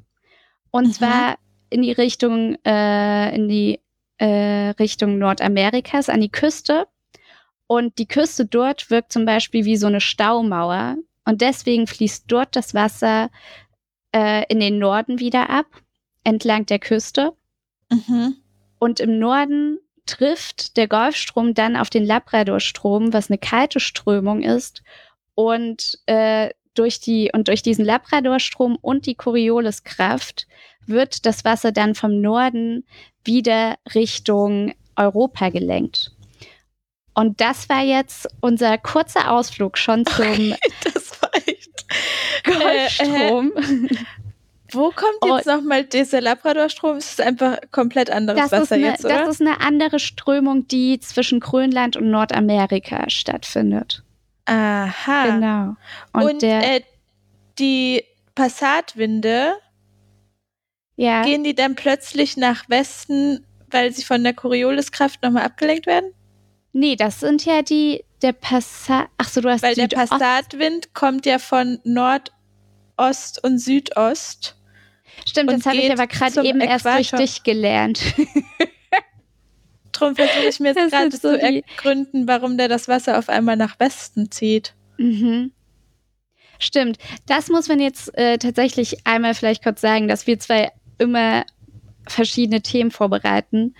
[0.70, 0.92] Und Mhm.
[0.92, 1.38] zwar
[1.70, 3.80] in die Richtung, äh, in die
[4.18, 6.88] äh, Richtung Nordamerikas, an die Küste.
[7.66, 10.96] Und die Küste dort wirkt zum Beispiel wie so eine Staumauer.
[11.24, 13.30] Und deswegen fließt dort das Wasser
[14.12, 15.66] äh, in den Norden wieder ab,
[16.24, 17.32] entlang der Küste.
[17.90, 18.36] Mhm.
[18.78, 24.82] Und im Norden trifft der Golfstrom dann auf den Labradorstrom, was eine kalte Strömung ist.
[25.34, 30.46] Und äh, durch die und durch diesen Labradorstrom und die Corioliskraft
[30.86, 32.84] wird das Wasser dann vom Norden
[33.24, 36.12] wieder Richtung Europa gelenkt.
[37.14, 40.54] Und das war jetzt unser kurzer Ausflug schon zum
[40.84, 41.84] Das war echt.
[42.44, 43.52] Golfstrom.
[44.70, 46.98] Wo kommt jetzt nochmal dieser Labradorstrom?
[46.98, 49.24] Es ist einfach komplett anderes Wasser eine, jetzt, oder?
[49.24, 54.02] das ist eine andere Strömung, die zwischen Grönland und Nordamerika stattfindet.
[54.48, 55.24] Aha.
[55.26, 55.76] Genau.
[56.12, 56.80] Und, Und, der, äh,
[57.58, 59.54] die Passatwinde,
[60.96, 66.12] ja, gehen die dann plötzlich nach Westen, weil sie von der Corioliskraft nochmal abgelenkt werden?
[66.72, 70.94] nee, das sind ja die, der Passat, ach so, du hast Weil der Südost- Passatwind
[70.94, 72.32] kommt ja von Nord,
[72.96, 74.54] Nordost und Südost.
[75.28, 77.18] Stimmt, Und das habe ich aber gerade eben erst durch Äquator.
[77.18, 78.00] dich gelernt.
[79.98, 83.56] Drum versuche ich mir jetzt gerade so zu ergründen, warum der das Wasser auf einmal
[83.56, 84.74] nach Westen zieht.
[84.96, 85.52] Mhm.
[86.58, 86.98] Stimmt.
[87.26, 91.44] Das muss man jetzt äh, tatsächlich einmal vielleicht kurz sagen, dass wir zwei immer
[92.08, 93.74] verschiedene Themen vorbereiten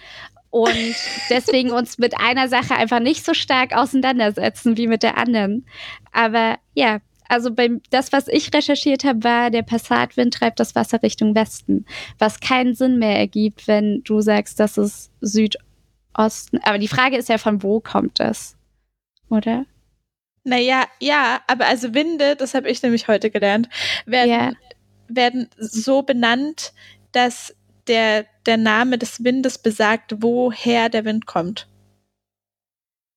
[0.51, 0.95] und
[1.31, 5.67] deswegen uns mit einer Sache einfach nicht so stark auseinandersetzen wie mit der anderen.
[6.13, 11.03] Aber ja, also beim, das, was ich recherchiert habe, war, der Passatwind treibt das Wasser
[11.03, 11.85] Richtung Westen,
[12.19, 15.11] was keinen Sinn mehr ergibt, wenn du sagst, das ist
[16.17, 16.61] Südosten.
[16.63, 18.57] Aber die Frage ist ja, von wo kommt das?
[19.31, 19.67] Oder?
[20.45, 23.69] Naja, ja, aber also Winde, das habe ich nämlich heute gelernt,
[24.07, 24.53] werden, Ja.
[25.09, 26.73] werden so benannt,
[27.13, 27.55] dass
[27.87, 31.69] der, der Name des Windes besagt, woher der Wind kommt.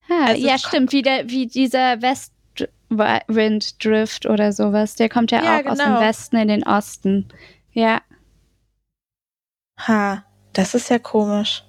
[0.10, 4.96] Ah, Also ja, es stimmt, wie, der, wie dieser Westwind-Drift oder sowas.
[4.96, 6.02] Der kommt ja, Ja, auch aus dem genau.
[6.02, 7.30] Westen in den Osten.
[7.72, 8.02] Ja.
[9.88, 11.64] Ha, das ist ja komisch.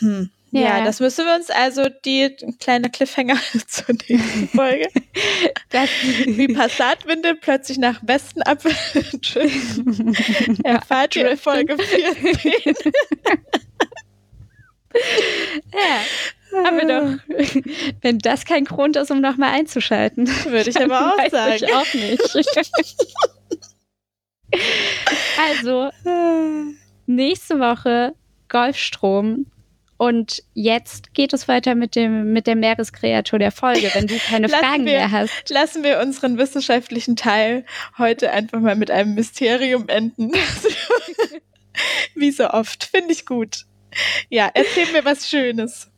[0.00, 0.30] Hm.
[0.52, 0.84] Ja, Ja.
[0.84, 4.88] das müssen wir uns also die kleine Cliffhanger zur nächsten Folge.
[5.70, 5.90] Das,
[6.24, 8.60] Wie Passatwinde plötzlich nach Westen ab.
[10.62, 12.74] Erfahrt ihr in Folge 14.
[15.72, 17.18] ja, haben wir doch.
[18.02, 20.28] Wenn das kein Grund ist, um nochmal einzuschalten.
[20.46, 21.54] Würde ich aber auch sagen.
[21.56, 22.22] Ich auch nicht.
[25.48, 25.90] also,
[27.06, 28.14] nächste Woche
[28.48, 29.46] Golfstrom.
[29.98, 34.48] Und jetzt geht es weiter mit, dem, mit der Meereskreatur der Folge, wenn du keine
[34.50, 35.48] Fragen wir- mehr hast.
[35.50, 37.64] Lassen wir unseren wissenschaftlichen Teil
[37.98, 40.32] heute einfach mal mit einem Mysterium enden.
[42.14, 42.84] Wie so oft.
[42.84, 43.64] Finde ich gut.
[44.28, 45.90] Ja, erzähl mir was Schönes.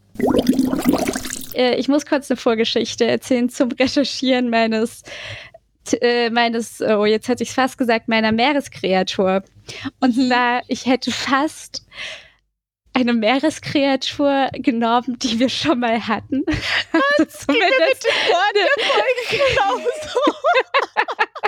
[1.54, 5.02] Äh, ich muss kurz eine Vorgeschichte erzählen zum Recherchieren meines,
[6.00, 9.42] äh, meines, oh, jetzt hätte ich es fast gesagt, meiner Meereskreatur.
[10.00, 10.28] Und Mhm.
[10.28, 11.84] zwar, ich hätte fast
[13.00, 16.44] eine Meereskreatur genommen, die wir schon mal hatten.
[16.92, 20.20] Also zumindest Wort der Folge genauso.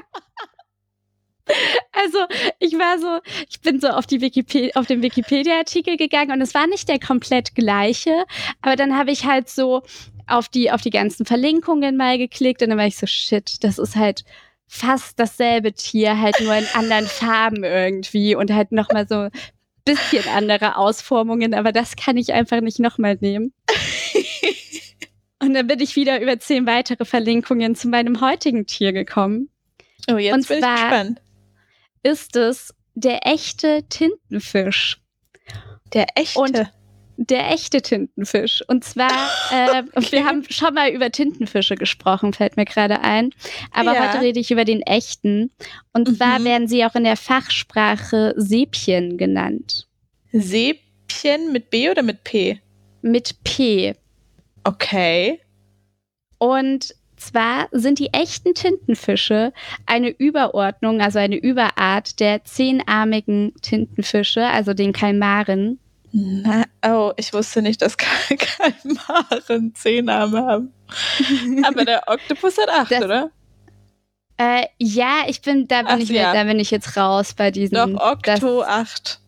[1.92, 2.18] Also
[2.60, 6.54] ich war so, ich bin so auf, die Wikipe auf den Wikipedia-Artikel gegangen und es
[6.54, 8.24] war nicht der komplett gleiche,
[8.62, 9.82] aber dann habe ich halt so
[10.28, 13.78] auf die, auf die ganzen Verlinkungen mal geklickt und dann war ich so, shit, das
[13.78, 14.24] ist halt
[14.68, 19.30] fast dasselbe Tier, halt nur in anderen Farben irgendwie und halt nochmal so ein
[19.96, 23.52] bisschen andere Ausformungen, aber das kann ich einfach nicht nochmal nehmen.
[25.42, 29.48] Und dann bin ich wieder über zehn weitere Verlinkungen zu meinem heutigen Tier gekommen.
[30.10, 31.22] Oh, jetzt Und bin ich gespannt.
[32.02, 35.00] ist es der echte Tintenfisch.
[35.94, 36.38] Der echte.
[36.40, 36.70] Und-
[37.22, 38.64] Der echte Tintenfisch.
[38.66, 39.10] Und zwar,
[39.52, 40.12] äh, Okay.
[40.12, 43.34] wir haben schon mal über Tintenfische gesprochen, fällt mir gerade ein.
[43.72, 44.08] Aber Ja.
[44.08, 45.50] heute rede ich über den echten.
[45.92, 46.16] Und Mhm.
[46.16, 49.86] zwar werden sie auch in der Fachsprache Sepien genannt.
[50.32, 52.58] Sepien mit B oder mit P?
[53.02, 53.94] Mit P.
[54.64, 55.40] Okay.
[56.38, 59.52] Und zwar sind die echten Tintenfische
[59.84, 65.78] eine Überordnung, also eine Überart der zehnarmigen Tintenfische, also den Kalmaren.
[66.12, 70.72] Na, oh, ich wusste nicht, dass Kal- Kalmaren zehn Arme haben.
[71.64, 73.30] Aber der Oktopus hat acht, Das- oder?
[74.38, 76.32] Äh, ja, ich bin, da bin Ach, ich, ja.
[76.32, 77.74] da bin ich jetzt raus bei diesen.
[77.74, 79.20] Doch, das- Okto acht.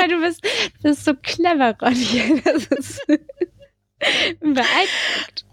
[0.00, 0.40] Ja, du bist,
[0.82, 2.42] bist so clever, Ronny.
[2.44, 3.06] Das ist
[4.40, 5.46] beeindruckt.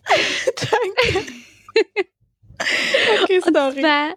[0.58, 1.26] Danke.
[3.24, 3.82] Okay, Und sorry.
[3.82, 4.14] zwar,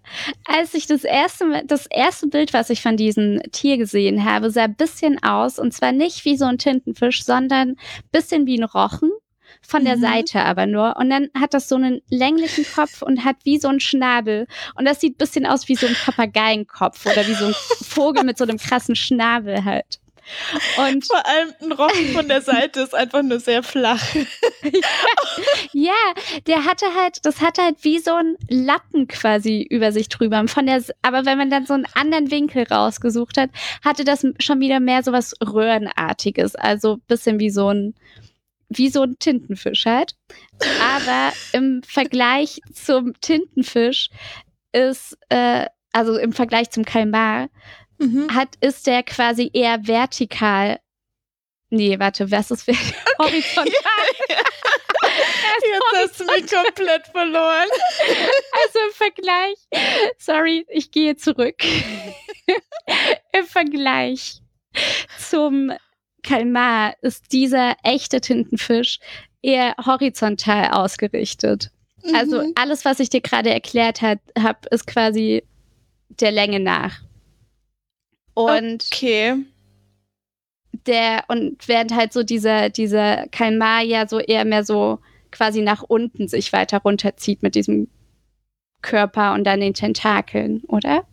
[0.47, 4.65] als ich das erste, das erste Bild, was ich von diesem Tier gesehen habe, sah
[4.65, 7.77] ein bisschen aus, und zwar nicht wie so ein Tintenfisch, sondern ein
[8.13, 9.11] bisschen wie ein Rochen.
[9.67, 10.01] Von der Mhm.
[10.03, 10.97] Seite aber nur.
[10.97, 14.47] Und dann hat das so einen länglichen Kopf und hat wie so einen Schnabel.
[14.75, 18.25] Und das sieht ein bisschen aus wie so ein Papageienkopf oder wie so ein Vogel
[18.25, 20.01] mit so einem krassen Schnabel halt.
[20.79, 24.03] Und Vor allem ein Rochen von der Seite ist einfach nur sehr flach.
[25.73, 25.93] Ja,
[26.47, 30.47] der hatte halt, das hatte halt wie so ein Lappen quasi über sich drüber.
[30.49, 33.51] Von der, aber wenn man dann so einen anderen Winkel rausgesucht hat,
[33.85, 36.55] hatte das schon wieder mehr so was Röhrenartiges.
[36.55, 37.95] Also bisschen wie so ein,
[38.69, 40.15] wie so ein Tintenfisch halt.
[40.81, 44.11] Aber im Vergleich zum Tintenfisch
[44.73, 47.49] ist, äh, also im Vergleich zum Kalmar,
[47.99, 48.35] Mhm.
[48.35, 50.81] hat, ist der quasi eher vertikal.
[51.71, 52.73] Nee, warte, was ist ver-
[53.19, 53.73] horizontal?
[55.67, 57.69] Jetzt hast du mich komplett verloren.
[58.67, 59.57] Also im Vergleich,
[60.19, 61.57] sorry, ich gehe zurück.
[63.33, 64.41] Im Vergleich
[65.19, 65.73] zum
[66.23, 69.01] Kalmar ist dieser echte Tintenfisch
[69.43, 71.71] eher horizontal ausgerichtet.
[72.15, 72.53] Also Mhm.
[72.57, 74.21] alles, was ich dir gerade erklärt habe,
[74.71, 75.43] ist quasi
[76.09, 77.01] der Länge nach.
[78.35, 79.37] Und Okay.
[80.87, 84.99] der, und während halt so dieser, dieser Kalmar ja so eher mehr so
[85.31, 87.89] quasi nach unten sich weiter runterzieht mit diesem
[88.83, 91.05] Körper und dann den Tentakeln, oder?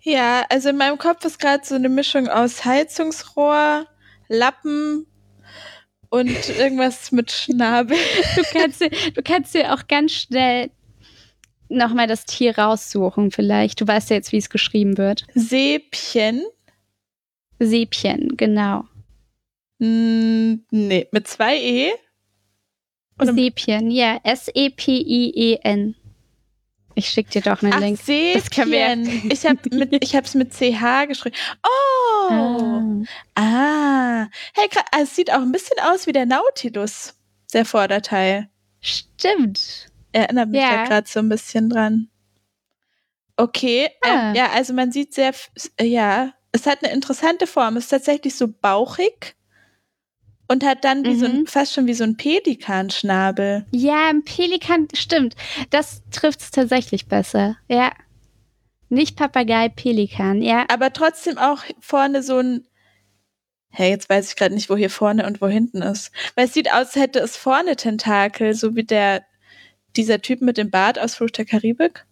[0.00, 3.86] Ja, also in meinem Kopf ist gerade so eine Mischung aus Heizungsrohr,
[4.28, 5.06] Lappen
[6.08, 7.96] und irgendwas mit Schnabel.
[8.36, 10.70] Du kannst dir, du kannst dir auch ganz schnell
[11.68, 13.80] nochmal das Tier raussuchen, vielleicht.
[13.80, 15.24] Du weißt ja jetzt, wie es geschrieben wird.
[15.34, 16.42] Säbchen.
[17.58, 18.84] Sepien, genau.
[19.80, 21.92] Hm, nee, mit zwei E.
[23.18, 24.18] Oder- Sepien, ja.
[24.24, 25.94] S-E-P-I-E-N.
[26.96, 27.98] Ich schick dir doch einen Ach, Link.
[28.34, 29.30] Das können wir Säbchen.
[29.32, 31.36] Ich habe mit, ich hab's mit CH geschrieben.
[31.64, 32.30] Oh!
[32.30, 33.04] Ah.
[33.34, 34.26] Ah.
[34.54, 37.14] Hey, ah, es sieht auch ein bisschen aus wie der Nautilus,
[37.52, 38.48] der Vorderteil.
[38.80, 39.88] Stimmt.
[40.14, 40.70] Erinnert mich Ja.
[40.76, 42.08] da gerade so ein bisschen dran.
[43.36, 44.30] Okay, Ah.
[44.30, 45.32] ähm, ja, also man sieht sehr,
[45.76, 47.76] äh, ja, es hat eine interessante Form.
[47.76, 49.34] Es ist tatsächlich so bauchig
[50.48, 51.46] und hat dann wie so ein, Mhm.
[51.46, 53.66] fast schon wie so ein Pelikanschnabel.
[53.72, 55.34] Ja, ein Pelikan, stimmt.
[55.70, 57.56] Das trifft es tatsächlich besser.
[57.68, 57.90] Ja.
[58.88, 60.64] Nicht Papagei, Pelikan, ja.
[60.68, 62.68] Aber trotzdem auch vorne so ein,
[63.70, 66.12] hey, jetzt weiß ich gerade nicht, wo hier vorne und wo hinten ist.
[66.36, 69.24] Weil es sieht aus, als hätte es vorne Tentakel, so wie der,
[69.96, 72.06] dieser Typ mit dem Bart aus Fluch der Karibik.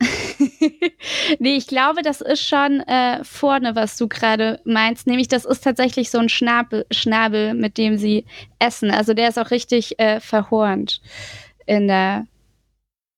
[1.38, 5.06] nee, ich glaube, das ist schon äh, vorne, was du gerade meinst.
[5.06, 8.24] Nämlich, das ist tatsächlich so ein Schnabel, Schnabel, mit dem sie
[8.58, 8.90] essen.
[8.90, 11.00] Also der ist auch richtig äh, verhornt
[11.66, 12.26] in der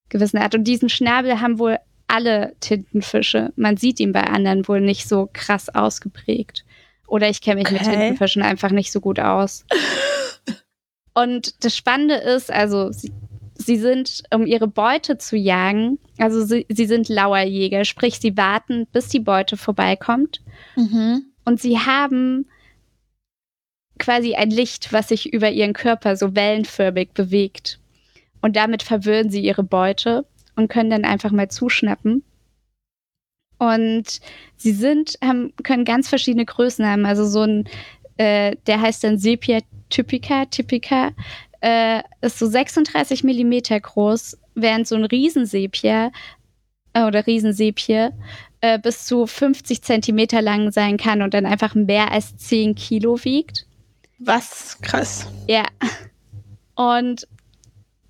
[0.09, 0.55] gewissen Art.
[0.55, 3.53] Und diesen Schnabel haben wohl alle Tintenfische.
[3.57, 6.64] Man sieht ihn bei anderen wohl nicht so krass ausgeprägt.
[7.07, 7.90] Oder ich kenne mich mit Okay.
[7.90, 9.64] Tintenfischen einfach nicht so gut aus.
[11.14, 13.12] Und das Spannende ist, also sie,
[13.58, 18.86] sie sind, um ihre Beute zu jagen, also sie, sie sind Lauerjäger, sprich sie warten,
[18.92, 20.40] bis die Beute vorbeikommt.
[21.44, 22.46] Und sie haben
[23.98, 27.80] quasi ein Licht, was sich über ihren Körper so wellenförmig bewegt.
[28.42, 32.22] Und damit verwirren sie ihre Beute und können dann einfach mal zuschnappen.
[33.58, 34.20] Und
[34.56, 37.06] sie sind, haben, können ganz verschiedene Größen haben.
[37.06, 37.64] Also so ein,
[38.18, 41.12] äh, der heißt dann Sepia typica, typica,
[41.66, 46.12] äh, ist so 36 Millimeter groß, während so ein Riesensepia
[46.92, 48.11] äh, oder Riesensepie
[48.61, 53.24] äh, bis zu 50 Zentimeter lang sein kann und dann einfach mehr als 10 Kilo
[53.24, 53.66] wiegt.
[54.20, 54.79] Was?
[54.81, 55.29] Krass.
[55.48, 55.64] Ja.
[56.76, 57.26] Und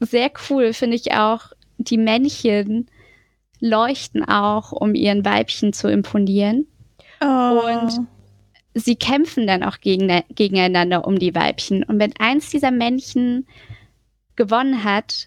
[0.01, 2.91] sehr cool finde ich auch, die Männchen
[3.59, 6.67] leuchten auch, um ihren Weibchen zu imponieren.
[7.23, 7.63] Oh.
[7.65, 8.07] Und
[8.77, 11.83] sie kämpfen dann auch gegen, gegeneinander um die Weibchen.
[11.83, 13.47] Und wenn eins dieser Männchen
[14.37, 15.27] gewonnen hat,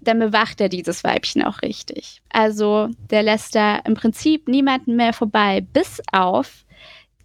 [0.00, 2.20] dann bewacht er dieses Weibchen auch richtig.
[2.28, 6.64] Also der lässt da im Prinzip niemanden mehr vorbei, bis auf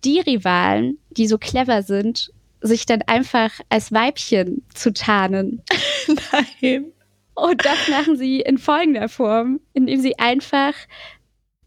[0.03, 2.31] die Rivalen, die so clever sind,
[2.61, 5.63] sich dann einfach als Weibchen zu tarnen.
[6.07, 6.85] Nein.
[7.35, 10.73] Und das machen sie in folgender Form, indem sie einfach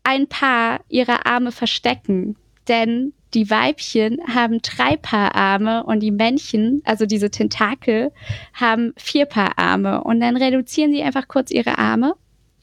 [0.05, 2.37] ein Paar ihrer Arme verstecken.
[2.69, 8.11] Denn die Weibchen haben drei Paar Arme und die Männchen, also diese Tentakel,
[8.55, 10.03] haben vier Paar Arme.
[10.03, 12.15] Und dann reduzieren sie einfach kurz ihre Arme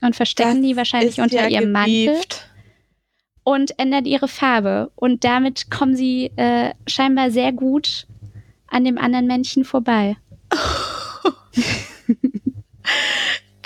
[0.02, 2.50] und verstecken die wahrscheinlich unter ja ihrem Mantel gewieft.
[3.44, 4.92] und ändern ihre Farbe.
[4.96, 8.08] Und damit kommen sie äh, scheinbar sehr gut
[8.68, 10.18] an dem anderen Männchen vorbei.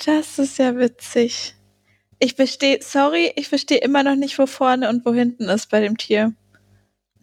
[0.06, 1.54] Das ist ja witzig.
[2.18, 5.80] Ich verstehe, sorry, ich verstehe immer noch nicht, wo vorne und wo hinten ist bei
[5.80, 6.34] dem Tier.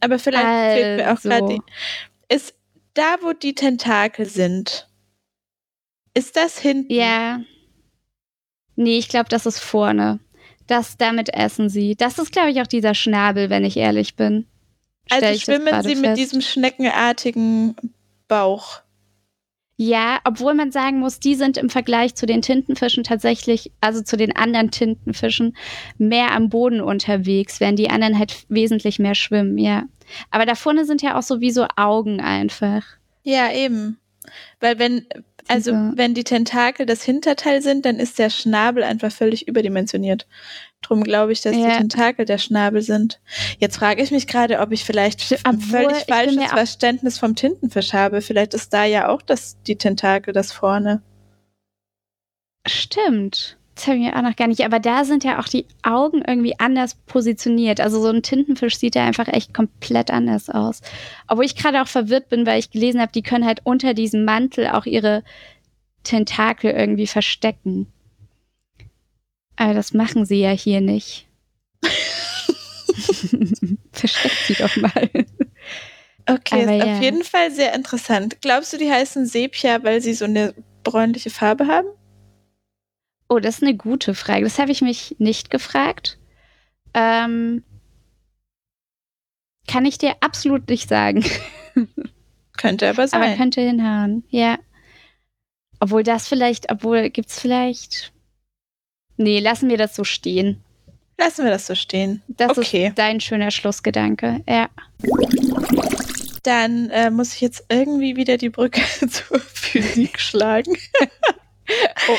[0.06, 1.30] Aber vielleicht fehlt mir auch Also.
[1.30, 2.34] gerade die.
[2.34, 2.54] Ist
[2.94, 4.88] da, wo die Tentakel sind,
[6.14, 6.94] ist das hinten?
[6.94, 7.42] Ja.
[8.76, 10.20] Nee, ich glaube, das ist vorne.
[10.68, 11.96] Das, damit essen sie.
[11.96, 14.46] Das ist, glaube ich, auch dieser Schnabel, wenn ich ehrlich bin.
[15.08, 16.18] Stell Also ich das schwimmen sie mit fest.
[16.18, 17.76] diesem schneckenartigen
[18.28, 18.82] Bauch.
[19.78, 24.16] Ja, obwohl man sagen muss, die sind im Vergleich zu den Tintenfischen tatsächlich, also zu
[24.16, 25.58] den anderen Tintenfischen,
[25.98, 29.84] mehr am Boden unterwegs, während die anderen halt wesentlich mehr schwimmen, ja.
[30.32, 32.84] Aber da vorne sind ja auch sowieso Augen einfach.
[33.24, 34.00] Ja, eben.
[34.62, 35.08] Weil wenn,
[35.48, 40.28] also wenn die Tentakel das Hinterteil sind, dann ist der Schnabel einfach völlig überdimensioniert.
[40.82, 41.70] Drum glaube ich, dass Ja.
[41.70, 43.20] die Tentakel der Schnabel sind.
[43.60, 48.22] Jetzt frage ich mich gerade, ob ich vielleicht ein völlig falsches Verständnis vom Tintenfisch habe.
[48.22, 51.02] Vielleicht ist da ja auch das, die Tentakel das vorne.
[52.68, 53.58] Stimmt.
[53.76, 54.64] Das habe ich mir auch noch gar nicht.
[54.64, 57.82] Aber da sind ja auch die Augen irgendwie anders positioniert.
[57.82, 60.82] Also so ein Tintenfisch sieht ja einfach echt komplett anders aus.
[61.28, 64.24] Obwohl ich gerade auch verwirrt bin, weil ich gelesen habe, die können halt unter diesem
[64.24, 65.24] Mantel auch ihre
[66.04, 67.88] Tentakel irgendwie verstecken.
[69.58, 71.28] Aber das machen sie ja hier nicht.
[73.92, 75.10] Versteckt sie doch mal.
[76.28, 76.96] Okay, Aber ist ja.
[76.96, 78.42] auf jeden Fall sehr interessant.
[78.42, 80.54] Glaubst du, die heißen Sepia, weil sie so eine
[80.84, 81.88] bräunliche Farbe haben?
[83.28, 84.44] Oh, das ist eine gute Frage.
[84.44, 86.18] Das habe ich mich nicht gefragt.
[86.94, 87.64] Ähm,
[89.68, 91.26] kann ich dir absolut nicht sagen.
[92.58, 93.22] Könnte aber sein.
[93.22, 94.24] Aber könnte hinhauen.
[94.30, 94.58] Ja.
[95.80, 98.14] Obwohl das vielleicht, obwohl gibt's vielleicht.
[99.18, 100.64] Nee, lassen wir das so stehen.
[101.18, 102.22] Lassen wir das so stehen.
[102.28, 102.88] Das Okay.
[102.88, 104.42] ist dein schöner Schlussgedanke.
[104.48, 104.70] Ja.
[106.44, 110.78] Dann äh, muss ich jetzt irgendwie wieder die Brücke zur Physik schlagen.
[112.08, 112.18] Oh.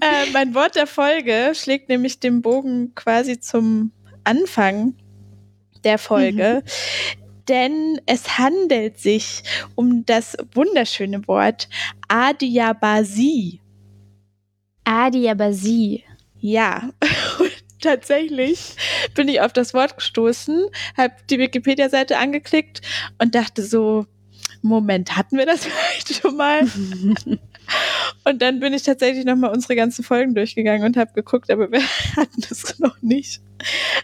[0.00, 3.92] äh, mein Wort der Folge schlägt nämlich den Bogen quasi zum
[4.24, 4.94] Anfang
[5.84, 6.62] der Folge.
[7.48, 9.42] Denn es handelt sich
[9.74, 11.68] um das wunderschöne Wort
[12.08, 13.60] Adiabasi.
[14.84, 16.04] Adiabasie.
[16.38, 16.90] Ja,
[17.80, 18.76] tatsächlich
[19.14, 20.66] bin ich auf das Wort gestoßen,
[20.96, 22.82] habe die Wikipedia-Seite angeklickt
[23.18, 24.06] und dachte so,
[24.62, 26.62] Moment, hatten wir das vielleicht schon mal?
[28.30, 31.82] Und dann bin ich tatsächlich nochmal unsere ganzen Folgen durchgegangen und habe geguckt, aber wir
[32.16, 33.42] hatten das noch nicht.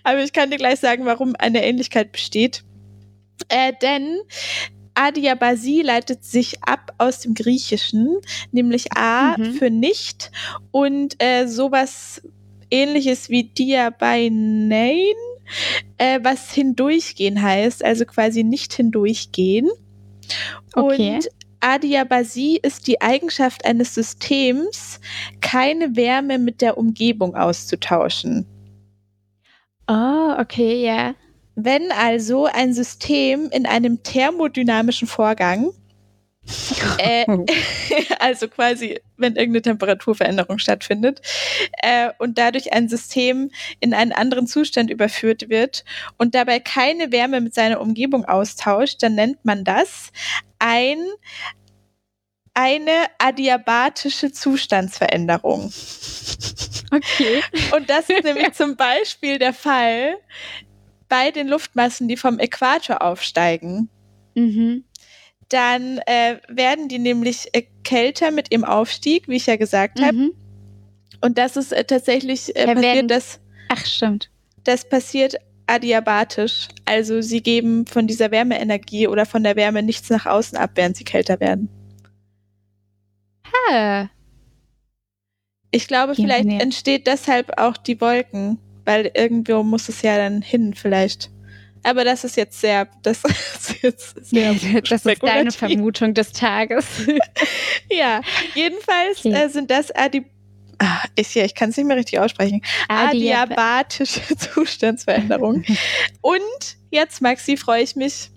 [0.02, 2.64] Aber ich kann dir gleich sagen, warum eine Ähnlichkeit besteht.
[3.48, 4.18] Äh, denn
[4.94, 8.16] Adiabasie leitet sich ab aus dem Griechischen,
[8.50, 9.54] nämlich A Mhm.
[9.54, 10.30] für nicht
[10.72, 12.22] und äh, sowas
[12.70, 15.14] ähnliches wie Diabainein,
[15.98, 19.68] äh, was hindurchgehen heißt, also quasi nicht hindurchgehen.
[20.74, 21.16] Okay.
[21.16, 21.28] Und
[21.60, 25.00] Adiabasie ist die Eigenschaft eines Systems,
[25.40, 28.46] keine Wärme mit der Umgebung auszutauschen.
[29.88, 31.14] Oh, okay, ja.
[31.54, 35.70] Wenn also ein System in einem thermodynamischen Vorgang,
[36.98, 37.26] äh,
[38.20, 41.20] also quasi, wenn irgendeine Temperaturveränderung stattfindet,
[41.82, 45.84] äh, und dadurch ein System in einen anderen Zustand überführt wird
[46.18, 50.10] und dabei keine Wärme mit seiner Umgebung austauscht, dann nennt man das
[50.58, 50.98] ein,
[52.54, 55.72] eine adiabatische Zustandsveränderung.
[56.90, 57.42] Okay.
[57.76, 60.16] Und das ist nämlich zum Beispiel der Fall
[61.08, 63.90] bei den Luftmassen, die vom Äquator aufsteigen.
[64.34, 64.84] Mhm.
[65.48, 70.16] Dann äh, werden die nämlich äh, kälter mit ihrem Aufstieg, wie ich ja gesagt habe.
[70.16, 70.32] Mhm.
[71.20, 74.30] Und das ist äh, tatsächlich äh, Ja, werden- passiert, das, Ach, stimmt.
[74.64, 75.36] das passiert
[75.68, 76.68] adiabatisch.
[76.84, 80.96] Also sie geben von dieser Wärmeenergie oder von der Wärme nichts nach außen ab, während
[80.96, 81.68] sie kälter werden.
[83.70, 84.08] Ah,
[85.70, 90.42] Ich glaube, Gehen vielleicht entsteht deshalb auch die Wolken, weil irgendwo muss es ja dann
[90.42, 91.30] hin, vielleicht.
[91.86, 95.52] Aber das ist jetzt sehr, das ist jetzt sehr das ist deine.
[95.52, 96.84] Vermutung des Tages.
[97.90, 98.20] Ja,
[98.54, 99.32] jedenfalls Okay.
[99.32, 100.24] äh, sind das Adi
[100.80, 102.62] ah, ist ja, ich kann es nicht mehr richtig aussprechen.
[102.88, 105.64] Adiab Adiabatische Zustandsveränderungen.
[106.20, 108.30] Und jetzt, Maxi, freue ich mich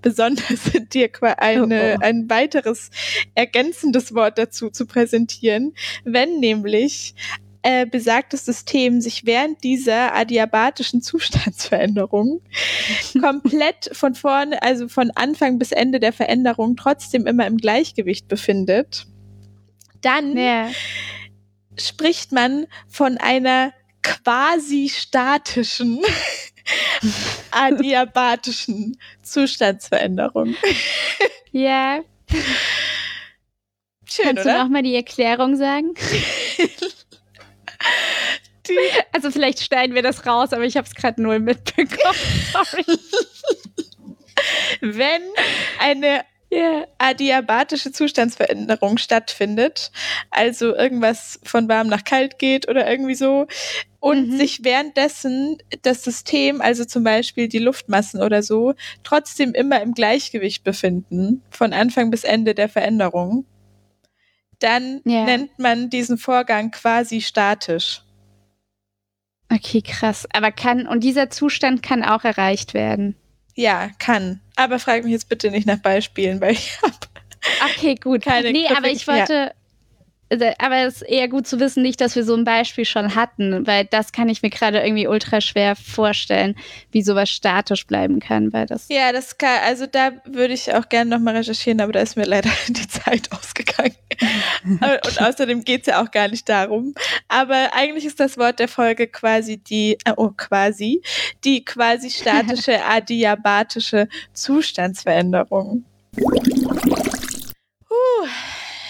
[0.00, 0.44] besonders,
[0.92, 2.04] dir eine, Oh, oh.
[2.04, 2.90] ein weiteres
[3.34, 5.74] ergänzendes Wort dazu zu präsentieren,
[6.04, 7.14] wenn nämlich
[7.66, 12.40] äh, besagtes System sich während dieser adiabatischen Zustandsveränderung
[13.20, 19.08] komplett von vorne, also von Anfang bis Ende der Veränderung trotzdem immer im Gleichgewicht befindet,
[20.00, 20.70] dann ja.
[21.76, 26.00] spricht man von einer quasi statischen
[27.50, 30.54] adiabatischen Zustandsveränderung.
[31.50, 32.00] ja.
[34.08, 34.62] Schön, Kannst du oder?
[34.62, 35.94] nochmal die Erklärung sagen?
[38.68, 38.78] Die,
[39.12, 42.18] Also vielleicht schneiden wir das raus, aber ich habe es gerade null mitbekommen.
[42.52, 42.84] Sorry.
[44.80, 45.22] wenn
[45.80, 46.86] eine Ja.
[46.98, 49.90] adiabatische Zustandsveränderung stattfindet,
[50.30, 53.46] also irgendwas von warm nach kalt geht oder irgendwie so,
[53.98, 54.36] und Mhm.
[54.36, 60.62] sich währenddessen das System, also zum Beispiel die Luftmassen oder so, trotzdem immer im Gleichgewicht
[60.62, 63.44] befinden, von Anfang bis Ende der Veränderung,
[64.60, 65.24] dann Ja.
[65.24, 68.02] nennt man diesen Vorgang quasi statisch.
[69.52, 70.26] Okay, krass.
[70.32, 73.14] Aber kann, und dieser Zustand kann auch erreicht werden.
[73.54, 74.40] Ja, kann.
[74.56, 76.94] Aber frag mich jetzt bitte nicht nach Beispielen, weil ich habe
[77.76, 78.22] Okay, gut.
[78.22, 79.40] Keine nee, aber Griffig- ich wollte.
[79.40, 79.52] Also,
[80.58, 83.64] Aber es ist eher gut zu wissen, nicht, dass wir so ein Beispiel schon hatten,
[83.66, 86.56] weil das kann ich mir gerade irgendwie ultra schwer vorstellen,
[86.90, 88.88] wie sowas statisch bleiben kann, weil das.
[88.88, 92.24] Ja, das kann, also da würde ich auch gerne nochmal recherchieren, aber da ist mir
[92.24, 93.94] leider die Zeit ausgegangen.
[94.64, 96.94] Und außerdem geht's ja auch gar nicht darum.
[97.28, 101.02] Aber eigentlich ist das Wort der Folge quasi die, äh, oh, quasi,
[101.44, 105.84] die quasi statische adiabatische Zustandsveränderung.
[107.88, 108.26] Puh.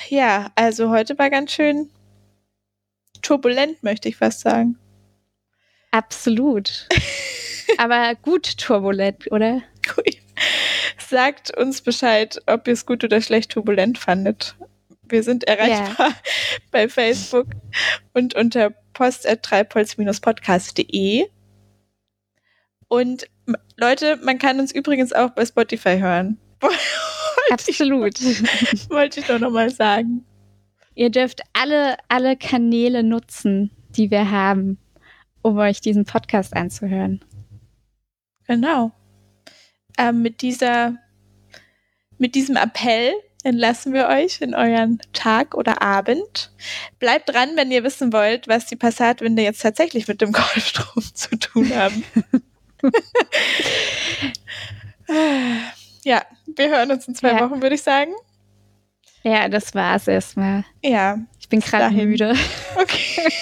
[0.09, 1.91] Ja, also heute war ganz schön
[3.23, 4.79] turbulent, möchte ich fast sagen.
[5.91, 6.89] Absolut.
[7.79, 9.63] Aber gut turbulent, oder?
[9.97, 10.05] Cool.
[11.09, 14.57] Sagt uns Bescheid, ob ihr es gut oder schlecht turbulent fandet.
[15.09, 16.17] Wir sind erreichbar yeah.
[16.73, 17.47] bei Facebook
[18.13, 21.29] und unter post.treibholz-podcast.de.
[22.89, 23.29] Und
[23.77, 26.39] Leute, man kann uns übrigens auch bei Spotify hören.
[27.51, 28.21] Absolut.
[28.21, 28.41] Ich,
[28.91, 30.25] wollte ich doch nochmal sagen.
[30.95, 34.79] Ihr dürft alle, alle Kanäle nutzen, die wir haben,
[35.43, 37.25] um euch diesen Podcast anzuhören.
[38.47, 38.93] Genau.
[39.99, 40.97] Ähm, mit dieser,
[42.19, 43.13] mit diesem Appell
[43.45, 46.51] entlassen wir euch in euren Tag oder Abend.
[46.99, 51.39] Bleibt dran, wenn ihr wissen wollt, was die Passatwinde jetzt tatsächlich mit dem Golfstrom zu
[51.39, 52.05] tun haben.
[56.07, 57.41] ja, wir hören uns in zwei ja.
[57.41, 58.15] Wochen, würde ich sagen.
[59.25, 60.65] Ja, das war's erstmal.
[60.85, 61.19] Ja.
[61.41, 62.33] Ich bin gerade müde.
[62.77, 63.33] Okay.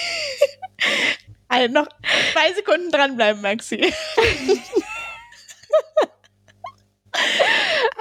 [1.47, 1.87] also noch
[2.33, 3.75] zwei Sekunden dranbleiben, Maxi.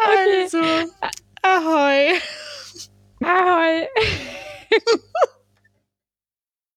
[0.06, 0.62] also,
[1.42, 2.14] ahoi.
[3.22, 3.86] Ahoi.